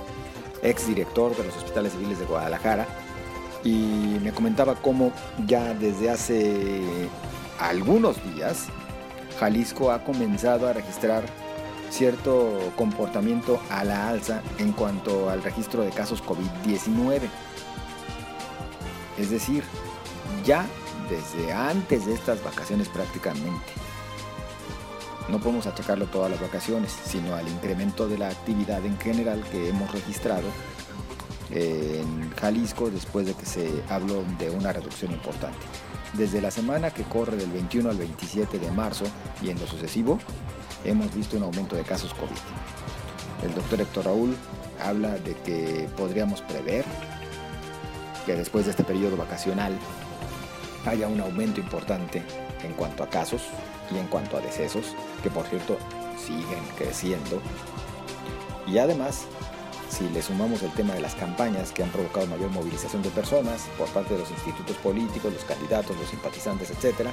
ex 0.64 0.88
director 0.88 1.36
de 1.36 1.44
los 1.44 1.58
hospitales 1.58 1.92
civiles 1.92 2.18
de 2.18 2.26
Guadalajara, 2.28 2.88
y 3.62 4.18
me 4.24 4.32
comentaba 4.32 4.76
cómo 4.76 5.12
ya 5.46 5.74
desde 5.74 6.10
hace 6.10 7.10
algunos 7.60 8.24
días 8.34 8.68
Jalisco 9.38 9.92
ha 9.92 10.02
comenzado 10.02 10.70
a 10.70 10.72
registrar 10.72 11.26
cierto 11.90 12.72
comportamiento 12.76 13.60
a 13.70 13.84
la 13.84 14.10
alza 14.10 14.42
en 14.58 14.72
cuanto 14.72 15.30
al 15.30 15.44
registro 15.44 15.84
de 15.84 15.92
casos 15.92 16.24
COVID-19. 16.24 17.22
Es 19.18 19.30
decir, 19.30 19.64
ya 20.46 20.66
desde 21.10 21.54
antes 21.54 22.06
de 22.06 22.14
estas 22.14 22.44
vacaciones 22.44 22.90
prácticamente. 22.90 23.74
no 25.30 25.40
podemos 25.40 25.66
achacarlo 25.66 26.06
todas 26.06 26.30
las 26.30 26.40
vacaciones, 26.40 26.92
sino 26.92 27.36
al 27.36 27.48
incremento 27.48 28.08
de 28.08 28.18
la 28.18 28.30
actividad 28.30 28.86
en 28.86 28.98
general 29.00 29.44
que 29.52 29.70
hemos 29.70 29.92
registrado 29.92 30.48
en 31.52 32.32
Jalisco 32.36 32.90
después 32.90 33.26
de 33.26 33.34
que 33.34 33.46
se 33.46 33.84
habló 33.90 34.24
de 34.38 34.50
una 34.50 34.72
reducción 34.74 35.12
importante. 35.12 35.58
Desde 36.14 36.42
la 36.42 36.52
semana 36.52 36.92
que 36.92 37.04
corre 37.04 37.38
del 37.38 37.52
21 37.52 37.90
al 37.90 37.98
27 37.98 38.60
de 38.60 38.72
marzo 38.72 39.06
y 39.42 39.50
en 39.50 39.60
lo 39.60 39.68
sucesivo, 39.68 40.20
hemos 40.86 41.14
visto 41.14 41.38
un 41.38 41.44
aumento 41.44 41.76
de 41.76 41.84
casos 41.84 42.14
COVID. 42.14 43.48
El 43.48 43.54
doctor 43.54 43.82
Héctor 43.82 44.06
Raúl 44.06 44.36
habla 44.82 45.18
de 45.18 45.36
que 45.36 45.90
podríamos 45.98 46.42
prever 46.42 46.86
que 48.26 48.36
después 48.36 48.66
de 48.66 48.72
este 48.72 48.84
periodo 48.84 49.18
vacacional 49.18 49.78
haya 50.86 51.08
un 51.08 51.20
aumento 51.20 51.60
importante 51.60 52.24
en 52.64 52.74
cuanto 52.74 53.04
a 53.04 53.10
casos 53.10 53.44
y 53.94 53.98
en 53.98 54.08
cuanto 54.08 54.38
a 54.38 54.42
decesos, 54.42 54.96
que 55.22 55.30
por 55.30 55.46
cierto 55.46 55.78
siguen 56.18 56.64
creciendo. 56.78 57.42
Y 58.68 58.78
además 58.80 59.28
si 59.90 60.10
le 60.10 60.22
sumamos 60.22 60.62
el 60.64 60.72
tema 60.72 60.94
de 60.94 61.00
las 61.00 61.16
campañas 61.16 61.72
que 61.72 61.84
han 61.84 61.90
provocado 61.90 62.28
mayor 62.28 62.50
movilización 62.50 63.02
de 63.02 63.10
personas 63.10 63.68
por 63.78 63.88
parte 63.90 64.14
de 64.14 64.20
los 64.20 64.32
institutos 64.32 64.76
políticos, 64.78 65.32
los 65.32 65.44
candidatos, 65.46 65.96
los 65.98 66.10
simpatizantes, 66.10 66.72
etc., 66.72 67.10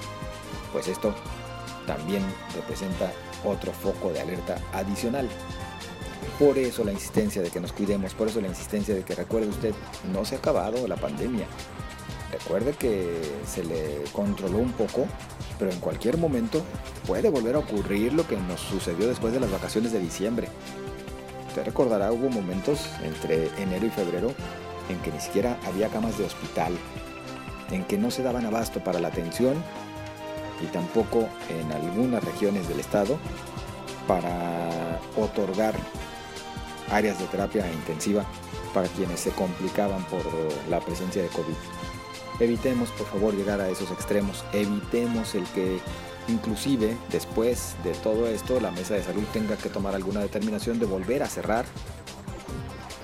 pues 0.73 0.89
esto 0.89 1.15
también 1.87 2.23
representa 2.55 3.13
otro 3.45 3.73
foco 3.73 4.13
de 4.13 4.21
alerta 4.21 4.59
adicional. 4.73 5.29
Por 6.39 6.59
eso 6.59 6.85
la 6.85 6.93
insistencia 6.93 7.43
de 7.43 7.51
que 7.51 7.61
nos 7.61 7.73
cuidemos, 7.73 8.15
por 8.15 8.29
eso 8.29 8.41
la 8.41 8.49
insistencia 8.49 8.95
de 8.95 9.03
que 9.03 9.15
recuerde 9.15 9.49
usted, 9.49 9.75
no 10.13 10.25
se 10.25 10.37
ha 10.37 10.39
acabado 10.39 10.87
la 10.89 10.97
pandemia. 10.97 11.47
Recuerde 12.33 12.73
que 12.73 13.21
se 13.47 13.63
le 13.63 14.05
controló 14.13 14.59
un 14.59 14.73
poco, 14.73 15.07
pero 15.59 15.71
en 15.71 15.81
cualquier 15.81 16.17
momento 16.17 16.63
puede 17.07 17.29
volver 17.29 17.57
a 17.57 17.59
ocurrir 17.59 18.15
lo 18.15 18.27
que 18.27 18.37
nos 18.37 18.61
sucedió 18.61 19.07
después 19.07 19.35
de 19.35 19.41
las 19.41 19.51
vacaciones 19.51 19.93
de 19.93 20.01
diciembre. 20.01 20.49
Usted 21.49 21.67
recordará, 21.67 22.11
hubo 22.11 22.31
momentos 22.31 22.89
entre 23.05 23.49
enero 23.63 23.87
y 23.87 23.91
febrero 23.91 24.33
en 24.89 24.99
que 25.01 25.13
ni 25.13 25.21
siquiera 25.21 25.59
había 25.67 25.89
camas 25.89 26.17
de 26.17 26.25
hospital, 26.25 26.73
en 27.71 27.85
que 27.85 27.99
no 27.99 28.11
se 28.11 28.23
daban 28.23 28.47
abasto 28.47 28.83
para 28.83 28.99
la 28.99 29.09
atención 29.09 29.63
y 30.63 30.67
tampoco 30.67 31.29
en 31.49 31.73
algunas 31.73 32.23
regiones 32.25 32.69
del 32.69 32.81
estado 32.81 33.19
para 34.07 35.01
otorgar 35.17 35.75
áreas 36.91 37.19
de 37.19 37.27
terapia 37.27 37.71
intensiva 37.73 38.25
para 38.75 38.89
quienes 38.89 39.21
se 39.21 39.31
complicaban 39.31 40.05
por 40.05 40.23
la 40.71 40.81
presencia 40.81 41.23
de 41.23 41.29
COVID. 41.29 41.55
Evitemos, 42.41 42.91
por 42.91 43.07
favor, 43.07 43.35
llegar 43.35 43.61
a 43.61 43.69
esos 43.69 43.91
extremos. 43.91 44.45
Evitemos 44.53 45.35
el 45.35 45.45
que 45.49 45.81
Inclusive, 46.29 46.97
después 47.11 47.75
de 47.83 47.93
todo 47.95 48.29
esto, 48.29 48.61
la 48.61 48.71
mesa 48.71 48.95
de 48.95 49.03
salud 49.03 49.25
tenga 49.33 49.57
que 49.57 49.69
tomar 49.69 49.95
alguna 49.95 50.21
determinación 50.21 50.79
de 50.79 50.87
volver 50.87 51.23
a 51.23 51.27
cerrar, 51.27 51.65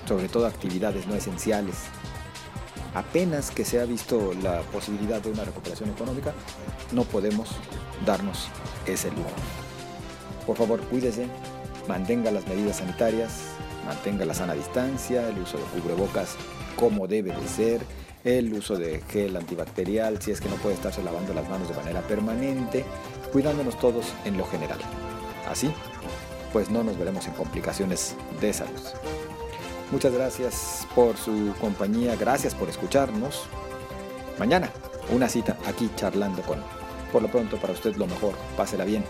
sobre 0.07 0.29
todo 0.29 0.47
actividades 0.47 1.05
no 1.05 1.15
esenciales. 1.15 1.75
Apenas 2.93 3.51
que 3.51 3.65
se 3.65 3.79
ha 3.79 3.85
visto 3.85 4.33
la 4.41 4.61
posibilidad 4.61 5.21
de 5.21 5.31
una 5.31 5.43
recuperación 5.43 5.89
económica, 5.89 6.33
no 6.91 7.03
podemos 7.03 7.49
darnos 8.05 8.47
ese 8.85 9.09
lujo. 9.11 9.29
Por 10.47 10.57
favor, 10.57 10.81
cuídese, 10.81 11.27
mantenga 11.87 12.31
las 12.31 12.47
medidas 12.47 12.77
sanitarias, 12.77 13.41
mantenga 13.85 14.25
la 14.25 14.33
sana 14.33 14.53
distancia, 14.53 15.29
el 15.29 15.39
uso 15.39 15.57
de 15.57 15.63
cubrebocas 15.65 16.35
como 16.75 17.07
debe 17.07 17.31
de 17.31 17.47
ser, 17.47 17.81
el 18.23 18.53
uso 18.53 18.77
de 18.77 19.01
gel 19.09 19.35
antibacterial 19.37 20.21
si 20.21 20.31
es 20.31 20.41
que 20.41 20.49
no 20.49 20.55
puede 20.55 20.75
estarse 20.75 21.03
lavando 21.03 21.33
las 21.33 21.47
manos 21.49 21.69
de 21.69 21.75
manera 21.75 22.01
permanente, 22.01 22.85
cuidándonos 23.31 23.77
todos 23.79 24.13
en 24.25 24.37
lo 24.37 24.45
general. 24.45 24.79
Así, 25.47 25.71
pues 26.51 26.69
no 26.69 26.83
nos 26.83 26.97
veremos 26.97 27.27
en 27.27 27.33
complicaciones 27.33 28.15
de 28.41 28.53
salud. 28.53 28.81
Muchas 29.91 30.13
gracias 30.13 30.87
por 30.93 31.17
su 31.17 31.53
compañía, 31.59 32.15
gracias 32.15 32.53
por 32.53 32.69
escucharnos. 32.69 33.47
Mañana, 34.37 34.69
una 35.11 35.27
cita 35.27 35.57
aquí 35.65 35.89
charlando 35.95 36.43
con. 36.43 36.63
Por 37.11 37.23
lo 37.23 37.27
pronto, 37.27 37.57
para 37.57 37.73
usted 37.73 37.95
lo 37.95 38.05
mejor, 38.05 38.35
pásela 38.55 38.85
bien. 38.85 39.03